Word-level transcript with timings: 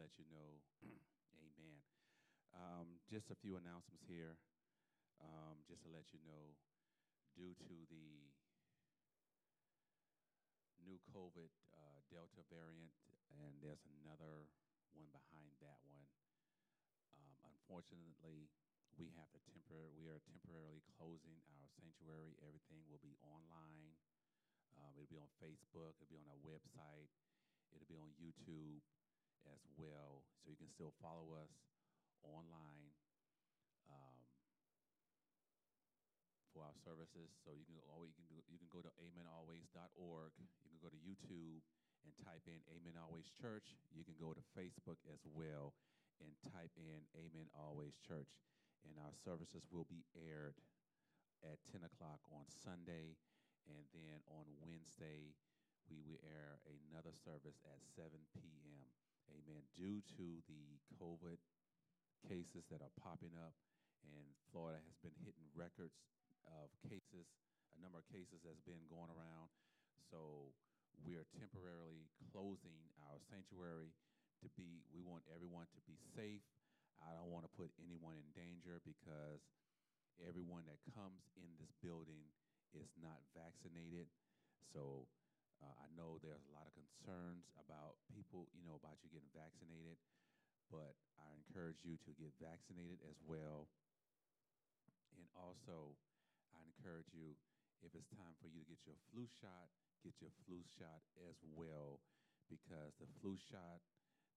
let 0.00 0.16
you 0.16 0.24
know, 0.32 0.64
amen. 1.44 1.84
Um, 2.56 2.88
just 3.12 3.28
a 3.28 3.36
few 3.36 3.60
announcements 3.60 4.08
here. 4.08 4.40
Um, 5.20 5.60
just 5.68 5.84
to 5.84 5.92
let 5.92 6.08
you 6.16 6.20
know, 6.24 6.56
due 7.36 7.52
to 7.52 7.76
the 7.92 8.32
new 10.80 10.96
COVID 11.12 11.52
uh, 11.76 12.00
Delta 12.08 12.40
variant, 12.48 12.96
and 13.36 13.60
there's 13.60 13.84
another 14.00 14.48
one 14.96 15.12
behind 15.12 15.52
that 15.60 15.76
one. 15.84 16.08
Um, 17.20 17.36
unfortunately, 17.44 18.48
we 18.96 19.12
have 19.20 19.28
to 19.36 19.40
tempor- 19.44 19.92
we 20.00 20.08
are 20.08 20.24
temporarily 20.24 20.80
closing 20.96 21.36
our 21.52 21.68
sanctuary. 21.76 22.40
Everything 22.40 22.80
will 22.88 23.04
be 23.04 23.20
online. 23.20 23.92
Um, 24.80 24.96
it'll 24.96 25.12
be 25.12 25.20
on 25.20 25.28
Facebook. 25.36 26.00
It'll 26.00 26.08
be 26.08 26.16
on 26.16 26.32
our 26.32 26.40
website. 26.40 27.12
It'll 27.76 27.92
be 27.92 28.00
on 28.00 28.16
YouTube 28.16 28.80
as 29.48 29.62
well. 29.76 30.24
So 30.42 30.52
you 30.52 30.58
can 30.58 30.68
still 30.68 30.92
follow 31.00 31.36
us 31.40 31.52
online 32.24 32.92
um, 33.88 34.18
for 36.52 36.66
our 36.66 36.76
services. 36.84 37.32
So 37.44 37.54
you 37.54 37.64
can 37.64 37.78
always 37.88 38.12
you 38.18 38.26
can 38.28 38.36
go, 38.36 38.44
you 38.50 38.58
can 38.60 38.70
go 38.70 38.82
to 38.84 38.92
amenalways.org. 39.00 40.32
You 40.36 40.68
can 40.68 40.82
go 40.82 40.90
to 40.92 41.00
YouTube 41.00 41.62
and 42.04 42.12
type 42.24 42.44
in 42.48 42.60
Amen 42.72 42.96
Always 42.96 43.28
Church. 43.30 43.76
You 43.92 44.04
can 44.04 44.16
go 44.16 44.32
to 44.32 44.42
Facebook 44.56 45.00
as 45.12 45.20
well 45.28 45.76
and 46.20 46.32
type 46.52 46.72
in 46.76 47.00
Amen 47.16 47.48
Always 47.56 47.96
Church. 48.00 48.32
And 48.84 48.96
our 48.96 49.12
services 49.12 49.68
will 49.68 49.84
be 49.88 50.04
aired 50.16 50.56
at 51.44 51.60
10 51.68 51.84
o'clock 51.84 52.20
on 52.32 52.48
Sunday. 52.48 53.16
And 53.68 53.84
then 53.92 54.24
on 54.32 54.48
Wednesday, 54.60 55.36
we 55.88 56.00
will 56.00 56.20
air 56.24 56.60
another 56.64 57.12
service 57.12 57.60
at 57.68 57.80
7 57.92 58.08
p.m. 58.40 58.88
Amen. 59.30 59.62
Due 59.74 60.02
to 60.18 60.26
the 60.50 60.64
COVID 60.98 61.38
cases 62.26 62.66
that 62.68 62.82
are 62.84 62.92
popping 63.00 63.32
up, 63.38 63.54
and 64.04 64.26
Florida 64.50 64.80
has 64.82 64.98
been 65.00 65.14
hitting 65.22 65.46
records 65.54 65.96
of 66.44 66.72
cases, 66.88 67.28
a 67.76 67.78
number 67.80 68.00
of 68.00 68.06
cases 68.10 68.42
that's 68.42 68.64
been 68.66 68.82
going 68.90 69.12
around. 69.12 69.48
So 70.10 70.50
we 71.06 71.16
are 71.16 71.26
temporarily 71.38 72.10
closing 72.32 72.80
our 73.08 73.22
sanctuary 73.30 73.94
to 74.42 74.48
be, 74.56 74.82
we 74.90 75.04
want 75.04 75.24
everyone 75.30 75.68
to 75.76 75.80
be 75.84 75.96
safe. 76.16 76.44
I 77.00 77.16
don't 77.16 77.32
want 77.32 77.48
to 77.48 77.52
put 77.56 77.72
anyone 77.80 78.16
in 78.16 78.26
danger 78.36 78.80
because 78.84 79.40
everyone 80.20 80.68
that 80.68 80.80
comes 80.92 81.24
in 81.40 81.48
this 81.56 81.72
building 81.80 82.28
is 82.76 82.92
not 83.00 83.20
vaccinated. 83.32 84.08
So 84.72 85.08
uh, 85.60 85.76
I 85.80 85.88
know 85.92 86.16
there's 86.20 86.44
a 86.48 86.54
lot 86.56 86.64
of 86.64 86.72
concerns 86.72 87.44
about 87.60 88.00
people, 88.08 88.48
you 88.56 88.64
know, 88.64 88.80
about 88.80 88.96
you 89.04 89.12
getting 89.12 89.32
vaccinated, 89.36 90.00
but 90.72 90.96
I 91.20 91.28
encourage 91.36 91.84
you 91.84 92.00
to 92.08 92.10
get 92.16 92.32
vaccinated 92.40 93.00
as 93.04 93.16
well. 93.28 93.68
And 95.20 95.28
also, 95.36 95.92
I 96.56 96.60
encourage 96.64 97.12
you, 97.12 97.36
if 97.84 97.92
it's 97.92 98.08
time 98.16 98.32
for 98.40 98.48
you 98.48 98.64
to 98.64 98.68
get 98.68 98.80
your 98.88 98.96
flu 99.12 99.28
shot, 99.28 99.68
get 100.00 100.16
your 100.24 100.32
flu 100.48 100.64
shot 100.80 101.04
as 101.28 101.36
well, 101.52 102.00
because 102.48 102.96
the 102.96 103.08
flu 103.20 103.36
shot, 103.36 103.84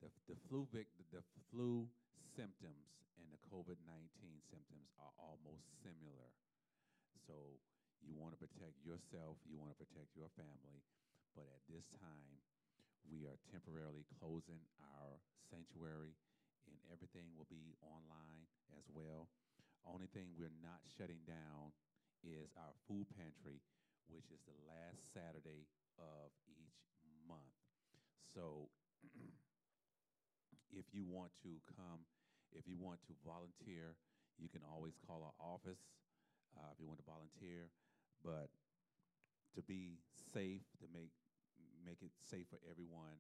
the, 0.03 0.11
the 0.27 0.35
flu 0.52 0.67
vic, 0.75 0.91
the, 0.99 1.23
the 1.23 1.23
flu 1.52 1.87
symptoms 2.35 2.99
and 3.15 3.30
the 3.31 3.39
COVID 3.47 3.80
19 3.87 4.03
symptoms 4.52 4.91
are 4.99 5.13
almost 5.15 5.63
similar. 5.80 6.27
So 7.23 7.61
you 8.03 8.19
want 8.19 8.35
to 8.35 8.39
protect 8.41 8.75
yourself, 8.83 9.39
you 9.47 9.55
want 9.55 9.71
to 9.71 9.80
protect 9.80 10.11
your 10.17 10.27
family, 10.35 10.83
but 11.34 11.50
at 11.50 11.64
this 11.70 11.89
time, 11.98 12.38
we 13.09 13.28
are 13.28 13.38
temporarily 13.52 14.06
closing 14.22 14.62
our 14.80 15.20
sanctuary, 15.50 16.16
and 16.70 16.78
everything 16.89 17.28
will 17.36 17.50
be 17.50 17.76
online 17.84 18.48
as 18.80 18.86
well. 18.94 19.28
Only 19.84 20.08
thing 20.16 20.31
we're 20.39 20.54
not 20.64 20.80
shutting 20.88 21.20
down 21.28 21.76
is 22.23 22.56
our 22.56 22.72
food 22.88 23.11
pantry, 23.20 23.60
which 24.08 24.32
is 24.32 24.39
the 24.48 24.55
last 24.64 25.04
Saturday 25.11 25.67
of 25.99 26.32
each 26.48 26.80
month. 27.27 27.58
So 28.32 28.72
if 30.72 30.88
you 30.95 31.04
want 31.04 31.36
to 31.43 31.60
come, 31.76 32.08
if 32.55 32.64
you 32.66 32.80
want 32.80 33.04
to 33.11 33.14
volunteer, 33.27 33.99
you 34.39 34.48
can 34.48 34.64
always 34.64 34.95
call 35.05 35.27
our 35.27 35.38
office 35.38 35.82
uh, 36.55 36.72
if 36.72 36.80
you 36.80 36.88
want 36.88 37.04
to 37.04 37.10
volunteer. 37.10 37.70
But 38.23 38.48
to 39.55 39.61
be 39.61 39.99
safe, 40.33 40.64
to 40.80 40.88
make 40.89 41.11
make 41.83 42.02
it 42.02 42.11
safe 42.23 42.48
for 42.49 42.60
everyone. 42.66 43.20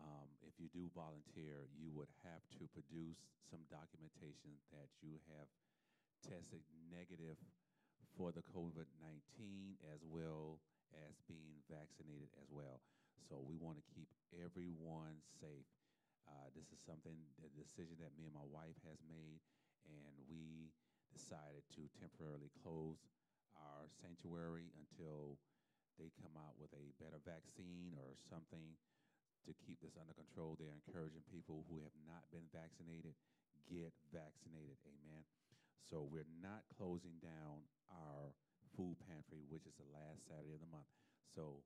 Um, 0.00 0.28
if 0.40 0.56
you 0.56 0.72
do 0.72 0.88
volunteer, 0.96 1.68
you 1.76 1.92
would 1.92 2.08
have 2.24 2.40
to 2.56 2.64
produce 2.72 3.20
some 3.52 3.60
documentation 3.68 4.56
that 4.72 4.88
you 5.04 5.20
have 5.28 5.48
tested 6.24 6.64
negative 6.88 7.36
for 8.16 8.32
the 8.32 8.44
COVID 8.52 8.88
19 9.00 9.76
as 9.92 10.00
well 10.08 10.58
as 10.96 11.20
being 11.28 11.60
vaccinated 11.68 12.32
as 12.40 12.48
well. 12.50 12.80
So 13.28 13.38
we 13.44 13.60
want 13.60 13.78
to 13.78 13.84
keep 13.92 14.08
everyone 14.34 15.20
safe. 15.38 15.68
Uh, 16.26 16.48
this 16.56 16.70
is 16.72 16.80
something, 16.82 17.16
the 17.42 17.50
decision 17.54 17.98
that 18.00 18.14
me 18.18 18.26
and 18.26 18.34
my 18.34 18.46
wife 18.46 18.78
has 18.86 18.98
made, 19.06 19.42
and 19.86 20.14
we 20.30 20.70
decided 21.10 21.66
to 21.74 21.82
temporarily 21.98 22.50
close 22.62 23.02
our 23.58 23.90
sanctuary 23.98 24.70
until 24.78 25.38
they 25.98 26.12
come 26.20 26.34
out 26.38 26.54
with 26.60 26.70
a 26.76 26.92
better 27.00 27.18
vaccine 27.22 27.96
or 27.98 28.14
something 28.28 28.76
to 29.48 29.52
keep 29.64 29.80
this 29.80 29.96
under 29.96 30.12
control. 30.12 30.54
They're 30.54 30.76
encouraging 30.76 31.24
people 31.32 31.64
who 31.66 31.80
have 31.82 31.96
not 32.04 32.28
been 32.28 32.46
vaccinated, 32.52 33.16
get 33.66 33.96
vaccinated. 34.12 34.76
Amen. 34.84 35.24
So 35.88 36.06
we're 36.06 36.28
not 36.38 36.68
closing 36.76 37.18
down 37.18 37.66
our 37.90 38.36
food 38.76 39.00
pantry, 39.08 39.42
which 39.50 39.66
is 39.66 39.74
the 39.80 39.88
last 39.90 40.22
Saturday 40.28 40.54
of 40.54 40.62
the 40.62 40.70
month. 40.70 40.86
So 41.34 41.64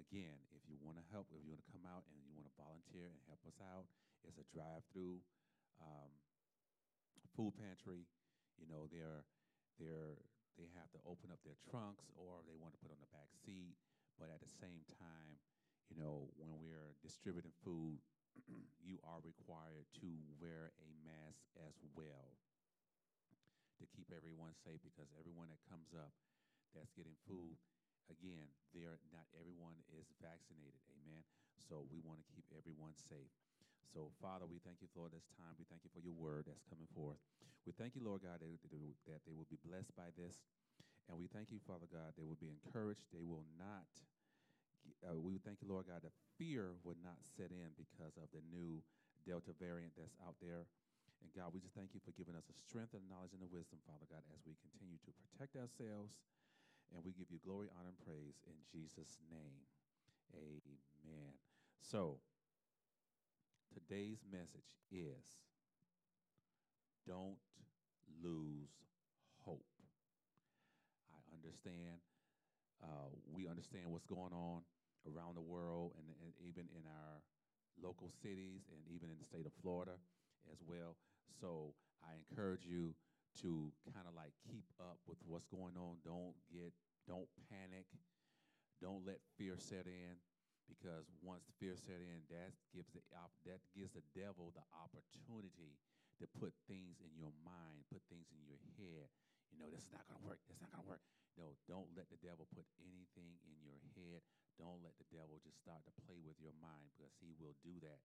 again, 0.00 0.40
if 0.56 0.62
you 0.66 0.74
want 0.82 0.98
to 0.98 1.06
help, 1.12 1.30
if 1.30 1.44
you 1.44 1.52
want 1.54 1.62
to 1.62 1.70
come 1.70 1.86
out 1.86 2.02
and 2.10 2.18
you 2.24 2.34
want 2.34 2.48
to 2.48 2.54
volunteer 2.58 3.12
and 3.12 3.20
help 3.30 3.42
us 3.46 3.58
out, 3.62 3.86
it's 4.26 4.40
a 4.40 4.46
drive-through 4.50 5.22
um, 5.80 6.10
food 7.36 7.54
pantry. 7.56 8.08
You 8.58 8.66
know, 8.68 8.90
they're 8.90 9.24
they're 9.80 10.20
they 10.58 10.70
have 10.74 10.90
to 10.94 11.00
open 11.06 11.30
up 11.30 11.42
their 11.46 11.58
trunks 11.68 12.10
or 12.18 12.42
they 12.46 12.56
want 12.58 12.74
to 12.74 12.80
put 12.82 12.90
on 12.94 13.00
the 13.02 13.10
back 13.14 13.30
seat. 13.34 13.78
But 14.18 14.28
at 14.32 14.42
the 14.42 14.52
same 14.60 14.84
time, 15.00 15.40
you 15.88 15.96
know, 15.96 16.30
when 16.36 16.54
we're 16.60 16.94
distributing 17.02 17.54
food, 17.64 17.98
you 18.86 19.00
are 19.02 19.20
required 19.22 19.88
to 20.04 20.08
wear 20.38 20.70
a 20.78 20.88
mask 21.02 21.42
as 21.66 21.76
well 21.96 22.38
to 23.80 23.84
keep 23.96 24.12
everyone 24.12 24.52
safe 24.60 24.78
because 24.84 25.08
everyone 25.16 25.48
that 25.48 25.62
comes 25.66 25.96
up 25.96 26.12
that's 26.76 26.92
getting 26.92 27.16
food, 27.24 27.56
again, 28.12 28.46
there 28.76 29.00
not 29.10 29.26
everyone 29.34 29.74
is 29.96 30.12
vaccinated. 30.20 30.78
Amen. 31.00 31.24
So 31.58 31.88
we 31.88 31.98
want 32.04 32.20
to 32.22 32.26
keep 32.30 32.46
everyone 32.54 32.94
safe. 32.94 33.32
So, 33.90 34.14
Father, 34.22 34.46
we 34.46 34.62
thank 34.62 34.78
you 34.78 34.86
for 34.94 35.10
this 35.10 35.26
time. 35.34 35.58
We 35.58 35.66
thank 35.66 35.82
you 35.82 35.90
for 35.90 35.98
your 35.98 36.14
word 36.14 36.46
that's 36.46 36.62
coming 36.70 36.86
forth. 36.94 37.18
We 37.66 37.74
thank 37.74 37.98
you, 37.98 38.02
Lord 38.06 38.22
God, 38.22 38.38
that, 38.38 39.22
they 39.26 39.34
will 39.34 39.50
be 39.50 39.58
blessed 39.66 39.90
by 39.98 40.14
this. 40.14 40.46
And 41.10 41.18
we 41.18 41.26
thank 41.26 41.50
you, 41.50 41.58
Father 41.66 41.90
God, 41.90 42.14
they 42.14 42.22
will 42.22 42.38
be 42.38 42.54
encouraged. 42.54 43.10
They 43.10 43.26
will 43.26 43.42
not, 43.58 43.90
uh, 45.02 45.18
we 45.18 45.42
thank 45.42 45.58
you, 45.58 45.66
Lord 45.66 45.90
God, 45.90 46.06
that 46.06 46.14
fear 46.38 46.78
would 46.86 47.02
not 47.02 47.18
set 47.26 47.50
in 47.50 47.74
because 47.74 48.14
of 48.14 48.30
the 48.30 48.46
new 48.46 48.78
Delta 49.26 49.50
variant 49.58 49.98
that's 49.98 50.14
out 50.22 50.38
there. 50.38 50.70
And 51.20 51.28
God, 51.34 51.50
we 51.50 51.58
just 51.58 51.74
thank 51.74 51.92
you 51.92 52.00
for 52.00 52.14
giving 52.14 52.38
us 52.38 52.46
the 52.46 52.56
strength 52.56 52.94
and 52.94 53.04
knowledge 53.10 53.34
and 53.34 53.42
the 53.42 53.50
wisdom, 53.50 53.82
Father 53.84 54.06
God, 54.06 54.22
as 54.30 54.40
we 54.46 54.54
continue 54.62 54.96
to 55.02 55.12
protect 55.18 55.58
ourselves. 55.58 56.22
And 56.94 57.02
we 57.02 57.10
give 57.10 57.30
you 57.30 57.42
glory, 57.42 57.68
honor, 57.74 57.92
and 57.92 58.00
praise 58.06 58.38
in 58.46 58.56
Jesus' 58.70 59.18
name. 59.30 59.66
Amen. 60.34 61.34
So, 61.82 62.22
today's 63.72 64.22
message 64.30 64.76
is 64.90 65.38
don't 67.06 67.38
lose 68.22 68.70
hope. 69.44 69.64
I 71.10 71.20
understand. 71.34 72.02
Uh, 72.82 73.12
we 73.28 73.48
understand 73.48 73.84
what's 73.88 74.06
going 74.06 74.32
on 74.32 74.62
around 75.08 75.36
the 75.36 75.44
world 75.44 75.92
and, 75.98 76.06
and 76.24 76.32
even 76.40 76.64
in 76.72 76.84
our 76.86 77.20
local 77.82 78.10
cities 78.22 78.68
and 78.72 78.80
even 78.88 79.08
in 79.10 79.18
the 79.18 79.24
state 79.24 79.46
of 79.46 79.52
Florida 79.62 79.96
as 80.52 80.58
well. 80.66 80.96
So 81.40 81.72
I 82.04 82.16
encourage 82.16 82.64
you 82.64 82.94
to 83.42 83.72
kind 83.94 84.06
of 84.08 84.14
like 84.14 84.32
keep 84.48 84.64
up 84.80 84.98
with 85.06 85.18
what's 85.26 85.46
going 85.46 85.76
on. 85.76 85.96
Don't 86.04 86.34
get, 86.52 86.72
don't 87.06 87.28
panic. 87.48 87.86
Don't 88.80 89.04
let 89.06 89.20
fear 89.36 89.54
set 89.58 89.84
in 89.86 90.16
because 90.70 91.10
once 91.20 91.50
fear 91.58 91.74
set 91.74 91.98
in, 91.98 92.22
that 92.30 92.54
gives 92.70 92.88
the 92.94 93.02
that 93.44 93.60
gives 93.74 93.90
the 93.90 94.06
devil 94.14 94.54
the 94.54 94.62
opportunity 94.78 95.74
to 96.22 96.24
put 96.38 96.54
things 96.70 97.02
in 97.02 97.10
your 97.18 97.34
mind, 97.42 97.82
put 97.90 98.04
things 98.06 98.30
in 98.30 98.40
your 98.46 98.60
head. 98.78 99.10
You 99.50 99.58
know, 99.58 99.68
this 99.72 99.82
is 99.82 99.90
not 99.90 100.06
going 100.06 100.22
to 100.22 100.26
work. 100.30 100.38
This 100.46 100.56
is 100.56 100.62
not 100.62 100.70
going 100.78 100.86
to 100.86 100.90
work. 100.94 101.04
No, 101.34 101.58
don't 101.66 101.90
let 101.98 102.06
the 102.12 102.20
devil 102.22 102.46
put 102.54 102.68
anything 102.78 103.40
in 103.42 103.56
your 103.66 103.80
head. 103.98 104.22
Don't 104.60 104.84
let 104.84 104.94
the 105.00 105.08
devil 105.10 105.40
just 105.42 105.58
start 105.58 105.82
to 105.88 105.92
play 106.06 106.20
with 106.22 106.36
your 106.38 106.54
mind 106.60 106.92
because 106.94 107.10
he 107.18 107.32
will 107.40 107.56
do 107.64 107.74
that 107.82 107.98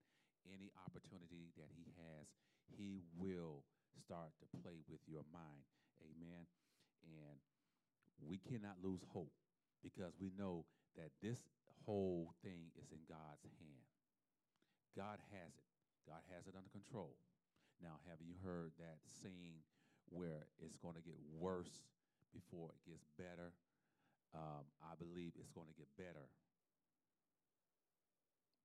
any 0.46 0.70
opportunity 0.86 1.50
that 1.58 1.70
he 1.74 1.90
has, 1.98 2.26
he 2.70 3.02
will 3.18 3.66
start 3.98 4.30
to 4.38 4.46
play 4.62 4.82
with 4.86 5.02
your 5.06 5.26
mind. 5.34 5.66
Amen. 6.02 6.46
And 7.02 7.36
we 8.22 8.38
cannot 8.38 8.78
lose 8.82 9.02
hope 9.12 9.32
because 9.82 10.14
we 10.18 10.32
know 10.34 10.64
that 10.96 11.12
this 11.22 11.38
whole 11.86 12.34
thing 12.42 12.74
is 12.82 12.90
in 12.90 13.00
God's 13.06 13.46
hand. 13.62 13.86
God 14.98 15.22
has 15.30 15.54
it. 15.54 15.70
God 16.04 16.20
has 16.34 16.50
it 16.50 16.58
under 16.58 16.70
control. 16.74 17.14
Now, 17.78 18.02
have 18.10 18.18
you 18.18 18.34
heard 18.42 18.74
that 18.82 18.98
saying 19.22 19.62
where 20.10 20.50
it's 20.58 20.76
going 20.76 20.98
to 20.98 21.04
get 21.04 21.18
worse 21.38 21.86
before 22.34 22.74
it 22.74 22.80
gets 22.82 23.06
better? 23.14 23.54
Um, 24.34 24.66
I 24.82 24.98
believe 24.98 25.38
it's 25.38 25.54
going 25.54 25.70
to 25.70 25.78
get 25.78 25.88
better 25.94 26.26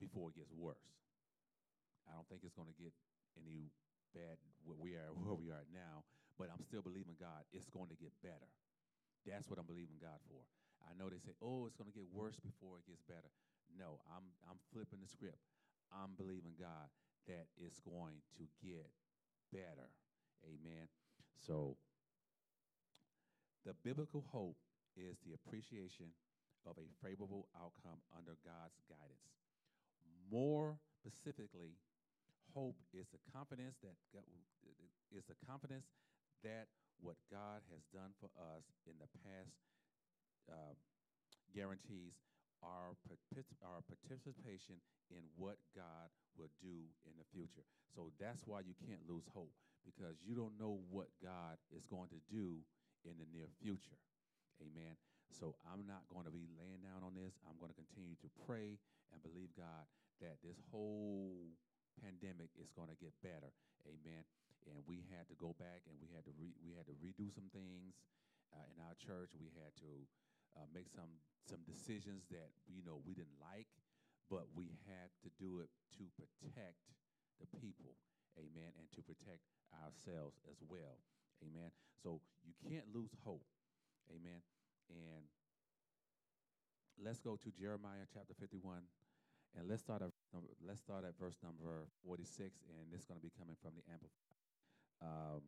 before 0.02 0.34
it 0.34 0.36
gets 0.42 0.50
worse. 0.50 0.98
I 2.10 2.18
don't 2.18 2.26
think 2.26 2.42
it's 2.42 2.56
going 2.58 2.68
to 2.68 2.78
get 2.80 2.90
any 3.38 3.70
bad 4.10 4.36
where 4.66 4.76
we 4.76 4.98
are 4.98 5.14
where 5.14 5.38
we 5.38 5.54
are 5.54 5.64
now, 5.70 6.02
but 6.36 6.50
I'm 6.50 6.62
still 6.66 6.82
believing 6.82 7.14
God. 7.20 7.46
It's 7.54 7.70
going 7.70 7.88
to 7.94 7.98
get 7.98 8.10
better. 8.20 8.50
That's 9.22 9.46
what 9.46 9.62
I'm 9.62 9.70
believing 9.70 10.02
God 10.02 10.18
for. 10.26 10.42
I 10.86 10.92
know 10.98 11.08
they 11.08 11.22
say, 11.22 11.34
"Oh, 11.42 11.66
it's 11.66 11.76
going 11.76 11.90
to 11.90 11.96
get 11.96 12.06
worse 12.10 12.38
before 12.40 12.78
it 12.78 12.86
gets 12.86 13.02
better." 13.04 13.30
No, 13.72 14.00
I'm 14.10 14.24
I'm 14.48 14.60
flipping 14.72 15.00
the 15.00 15.08
script. 15.08 15.40
I'm 15.92 16.16
believing 16.16 16.56
God 16.58 16.88
that 17.28 17.46
it's 17.56 17.78
going 17.80 18.20
to 18.38 18.44
get 18.60 18.88
better. 19.52 19.92
Amen. 20.42 20.88
So 21.36 21.76
the 23.64 23.74
biblical 23.84 24.24
hope 24.32 24.58
is 24.96 25.18
the 25.22 25.34
appreciation 25.34 26.10
of 26.66 26.78
a 26.78 26.90
favorable 27.02 27.48
outcome 27.54 28.02
under 28.14 28.38
God's 28.42 28.78
guidance. 28.90 29.30
More 30.30 30.78
specifically, 30.90 31.78
hope 32.54 32.78
is 32.92 33.06
the 33.10 33.22
confidence 33.32 33.78
that 33.82 33.96
God, 34.12 34.26
is 35.14 35.24
the 35.26 35.38
confidence 35.46 35.86
that 36.42 36.66
what 37.00 37.18
God 37.30 37.62
has 37.70 37.82
done 37.90 38.14
for 38.18 38.30
us 38.38 38.66
in 38.86 38.94
the 38.98 39.10
past 39.22 39.54
uh, 40.50 40.74
guarantees 41.54 42.16
our, 42.62 42.94
our 43.66 43.82
participation 43.84 44.78
in 45.10 45.22
what 45.34 45.58
God 45.74 46.08
will 46.38 46.50
do 46.62 46.86
in 47.04 47.14
the 47.18 47.26
future. 47.34 47.66
So 47.90 48.14
that's 48.16 48.46
why 48.46 48.62
you 48.64 48.72
can't 48.86 49.02
lose 49.04 49.26
hope 49.34 49.52
because 49.82 50.16
you 50.22 50.38
don't 50.38 50.56
know 50.56 50.78
what 50.88 51.10
God 51.18 51.58
is 51.74 51.84
going 51.84 52.08
to 52.14 52.20
do 52.30 52.62
in 53.02 53.18
the 53.18 53.28
near 53.34 53.50
future. 53.58 53.98
Amen. 54.62 54.94
So 55.34 55.58
I'm 55.66 55.82
not 55.88 56.06
going 56.06 56.28
to 56.28 56.34
be 56.34 56.46
laying 56.54 56.84
down 56.86 57.02
on 57.02 57.18
this. 57.18 57.34
I'm 57.42 57.58
going 57.58 57.74
to 57.74 57.78
continue 57.78 58.14
to 58.22 58.28
pray 58.46 58.78
and 59.10 59.18
believe 59.24 59.50
God 59.58 59.84
that 60.22 60.38
this 60.44 60.60
whole 60.70 61.50
pandemic 61.98 62.54
is 62.56 62.70
going 62.72 62.88
to 62.88 62.98
get 63.00 63.12
better. 63.20 63.50
Amen. 63.84 64.22
And 64.70 64.78
we 64.86 65.02
had 65.10 65.26
to 65.26 65.36
go 65.36 65.58
back 65.58 65.82
and 65.90 65.98
we 65.98 66.06
had 66.14 66.22
to 66.30 66.32
we 66.62 66.70
had 66.78 66.86
to 66.86 66.94
redo 67.02 67.26
some 67.34 67.50
things 67.50 67.98
uh, 68.54 68.62
in 68.70 68.78
our 68.78 68.94
church. 68.94 69.34
We 69.34 69.50
had 69.58 69.74
to 69.82 70.06
uh, 70.56 70.68
make 70.72 70.88
some 70.92 71.20
some 71.42 71.60
decisions 71.66 72.28
that 72.30 72.54
you 72.70 72.82
know 72.84 73.02
we 73.02 73.14
didn't 73.14 73.38
like, 73.40 73.68
but 74.30 74.46
we 74.54 74.78
had 74.86 75.10
to 75.26 75.28
do 75.40 75.60
it 75.60 75.70
to 75.98 76.06
protect 76.14 76.78
the 77.40 77.48
people. 77.58 77.98
Amen. 78.38 78.72
And 78.80 78.88
to 78.96 79.02
protect 79.04 79.44
ourselves 79.84 80.40
as 80.48 80.62
well. 80.64 81.02
Amen. 81.44 81.74
So 82.00 82.20
you 82.46 82.54
can't 82.56 82.88
lose 82.94 83.12
hope. 83.24 83.44
Amen. 84.08 84.40
And 84.88 85.28
let's 87.00 87.20
go 87.20 87.36
to 87.36 87.48
Jeremiah 87.50 88.06
chapter 88.12 88.34
51 88.38 88.84
and 89.56 89.68
let's 89.68 89.82
start 89.82 90.02
at 90.02 90.12
let's 90.64 90.80
start 90.80 91.04
at 91.04 91.12
verse 91.18 91.36
number 91.42 91.88
46 92.04 92.52
and 92.72 92.88
it's 92.92 93.04
going 93.04 93.20
to 93.20 93.24
be 93.24 93.32
coming 93.36 93.56
from 93.60 93.72
the 93.76 93.84
amplified 93.92 94.40
um, 95.00 95.42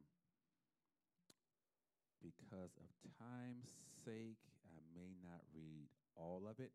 because 2.21 2.73
of 2.81 2.89
time's 3.21 3.73
sake 4.05 4.41
i 4.69 4.78
may 4.94 5.16
not 5.20 5.43
read 5.52 5.88
all 6.16 6.46
of 6.49 6.61
it. 6.61 6.72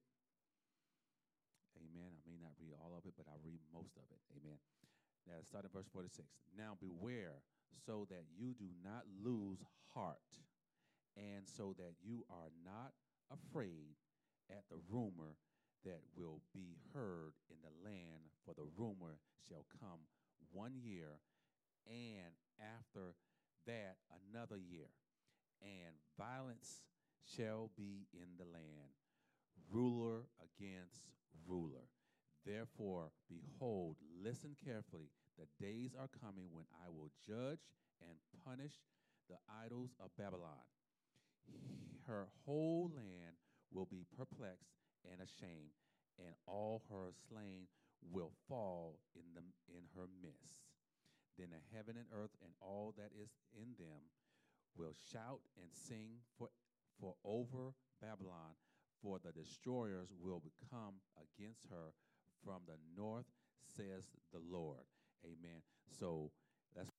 Amen. 1.77 2.11
I 2.11 2.21
may 2.27 2.37
not 2.37 2.53
read 2.59 2.75
all 2.77 2.93
of 2.97 3.05
it 3.05 3.13
but 3.17 3.25
i'll 3.29 3.43
read 3.43 3.61
most 3.73 3.97
of 3.97 4.05
it. 4.11 4.21
Amen. 4.35 4.57
Now 5.27 5.41
start 5.43 5.65
at 5.65 5.73
verse 5.73 5.89
46 5.91 6.27
now 6.57 6.77
beware 6.79 7.41
so 7.85 8.07
that 8.09 8.25
you 8.35 8.53
do 8.57 8.69
not 8.83 9.05
lose 9.23 9.61
heart 9.93 10.41
and 11.15 11.47
so 11.47 11.75
that 11.77 11.93
you 12.03 12.25
are 12.29 12.51
not 12.65 12.93
afraid 13.31 13.97
at 14.49 14.63
the 14.69 14.79
rumor 14.89 15.37
that 15.85 16.01
will 16.15 16.41
be 16.53 16.75
heard 16.93 17.33
in 17.49 17.57
the 17.63 17.71
land, 17.83 18.27
for 18.43 18.53
the 18.53 18.67
rumor 18.77 19.19
shall 19.47 19.65
come 19.79 19.99
one 20.51 20.73
year, 20.75 21.19
and 21.87 22.35
after 22.59 23.15
that 23.65 23.97
another 24.11 24.57
year, 24.57 24.91
and 25.61 25.95
violence 26.17 26.83
shall 27.23 27.71
be 27.77 28.07
in 28.13 28.27
the 28.37 28.45
land, 28.45 28.93
ruler 29.71 30.23
against 30.41 31.01
ruler. 31.47 31.87
Therefore, 32.45 33.11
behold, 33.29 33.97
listen 34.23 34.55
carefully. 34.63 35.11
The 35.37 35.47
days 35.63 35.95
are 35.97 36.09
coming 36.21 36.47
when 36.51 36.65
I 36.83 36.89
will 36.89 37.11
judge 37.25 37.63
and 38.01 38.17
punish 38.45 38.73
the 39.29 39.37
idols 39.63 39.91
of 40.03 40.15
Babylon. 40.17 40.65
Her 42.07 42.27
whole 42.45 42.91
land 42.95 43.37
will 43.71 43.85
be 43.85 44.05
perplexed 44.17 44.73
and 45.09 45.21
ashamed, 45.21 45.77
and 46.17 46.33
all 46.47 46.83
her 46.89 47.13
slain 47.29 47.67
will 48.11 48.31
fall 48.47 48.99
in 49.15 49.23
the 49.35 49.41
in 49.69 49.83
her 49.95 50.07
midst. 50.21 50.65
Then 51.37 51.49
the 51.51 51.77
heaven 51.77 51.95
and 51.95 52.07
earth 52.11 52.35
and 52.43 52.51
all 52.59 52.93
that 52.97 53.11
is 53.15 53.29
in 53.53 53.75
them 53.77 54.11
will 54.75 54.93
shout 55.11 55.41
and 55.61 55.69
sing 55.71 56.19
for 56.37 56.49
for 56.99 57.15
over 57.23 57.73
Babylon, 58.01 58.55
for 59.01 59.19
the 59.23 59.31
destroyers 59.31 60.09
will 60.21 60.41
come 60.69 60.95
against 61.17 61.67
her 61.69 61.93
from 62.43 62.61
the 62.67 62.77
north, 62.95 63.25
says 63.75 64.03
the 64.33 64.39
Lord. 64.39 64.83
Amen. 65.23 65.61
So 65.99 66.31
that's 66.75 66.91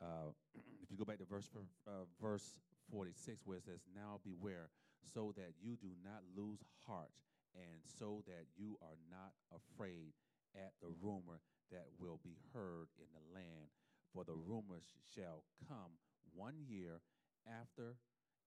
uh, 0.00 0.32
if 0.82 0.90
you 0.90 0.96
go 0.96 1.04
back 1.04 1.18
to 1.18 1.24
verse 1.24 1.48
uh, 1.86 2.06
verse 2.20 2.56
46, 2.90 3.42
where 3.44 3.58
it 3.58 3.64
says, 3.64 3.80
"Now 3.94 4.20
beware, 4.24 4.70
so 5.14 5.32
that 5.36 5.54
you 5.62 5.76
do 5.76 5.94
not 6.02 6.22
lose 6.36 6.62
heart, 6.86 7.12
and 7.54 7.82
so 7.98 8.22
that 8.26 8.46
you 8.56 8.78
are 8.82 8.98
not 9.10 9.32
afraid 9.54 10.14
at 10.56 10.72
the 10.82 10.90
rumor 11.00 11.38
that 11.70 11.86
will 11.98 12.18
be 12.22 12.36
heard 12.52 12.88
in 12.98 13.06
the 13.14 13.22
land, 13.34 13.70
for 14.12 14.24
the 14.24 14.34
rumors 14.34 14.82
shall 15.14 15.44
come 15.68 15.94
one 16.34 16.54
year 16.66 17.00
after, 17.46 17.94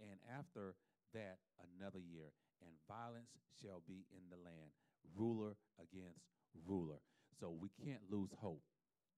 and 0.03 0.19
after 0.27 0.75
that 1.13 1.39
another 1.62 2.00
year, 2.00 2.36
and 2.62 2.72
violence 2.88 3.31
shall 3.62 3.81
be 3.88 4.05
in 4.12 4.27
the 4.29 4.39
land, 4.39 4.75
ruler 5.15 5.55
against 5.79 6.27
ruler." 6.67 7.00
So 7.39 7.50
we 7.50 7.69
can't 7.83 8.03
lose 8.12 8.31
hope 8.38 8.62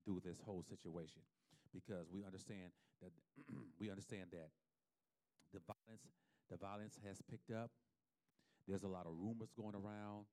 through 0.06 0.22
this 0.24 0.39
whole 0.46 0.63
situation 0.63 1.22
because 1.74 2.08
we 2.12 2.24
understand 2.24 2.72
that 3.01 3.12
we 3.80 3.89
understand 3.89 4.32
that 4.32 4.50
the 5.51 5.60
violence 5.60 6.06
the 6.50 6.58
violence 6.58 7.00
has 7.06 7.22
picked 7.25 7.50
up. 7.50 7.72
There's 8.68 8.84
a 8.84 8.92
lot 8.92 9.06
of 9.06 9.13
rumors 9.18 9.50
going 9.58 9.74
around, 9.74 10.25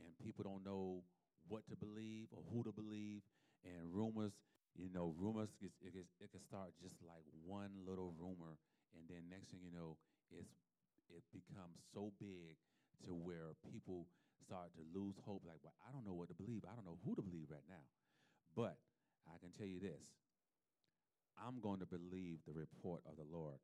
and 0.00 0.08
people 0.20 0.44
don't 0.44 0.64
know 0.64 1.04
what 1.48 1.68
to 1.68 1.76
believe 1.76 2.28
or 2.32 2.42
who 2.52 2.64
to 2.64 2.72
believe. 2.72 3.20
And 3.64 3.92
rumors, 3.92 4.32
you 4.74 4.88
know, 4.92 5.14
rumors 5.16 5.50
it, 5.60 5.72
it, 5.84 5.94
it 6.20 6.32
can 6.32 6.42
start 6.42 6.72
just 6.82 6.96
like 7.04 7.22
one 7.44 7.70
little 7.86 8.14
rumor, 8.18 8.56
and 8.96 9.04
then 9.08 9.28
next 9.28 9.50
thing 9.50 9.60
you 9.64 9.72
know, 9.72 9.96
it's 10.30 10.52
it 11.12 11.24
becomes 11.32 11.76
so 11.92 12.12
big 12.16 12.56
to 13.04 13.12
where 13.12 13.52
people 13.68 14.08
start 14.40 14.72
to 14.78 14.82
lose 14.96 15.18
hope. 15.26 15.44
Like, 15.44 15.60
well, 15.60 15.76
I 15.84 15.92
don't 15.92 16.06
know 16.06 16.16
what 16.16 16.32
to 16.32 16.38
believe. 16.38 16.64
I 16.64 16.74
don't 16.74 16.88
know 16.88 16.98
who 17.04 17.14
to 17.14 17.22
believe 17.22 17.52
right 17.52 17.66
now. 17.68 17.84
But 18.56 18.76
I 19.28 19.36
can 19.38 19.52
tell 19.52 19.68
you 19.68 19.80
this 19.80 20.16
I'm 21.36 21.60
going 21.60 21.80
to 21.80 21.88
believe 21.88 22.40
the 22.46 22.56
report 22.56 23.02
of 23.08 23.16
the 23.16 23.28
Lord. 23.28 23.60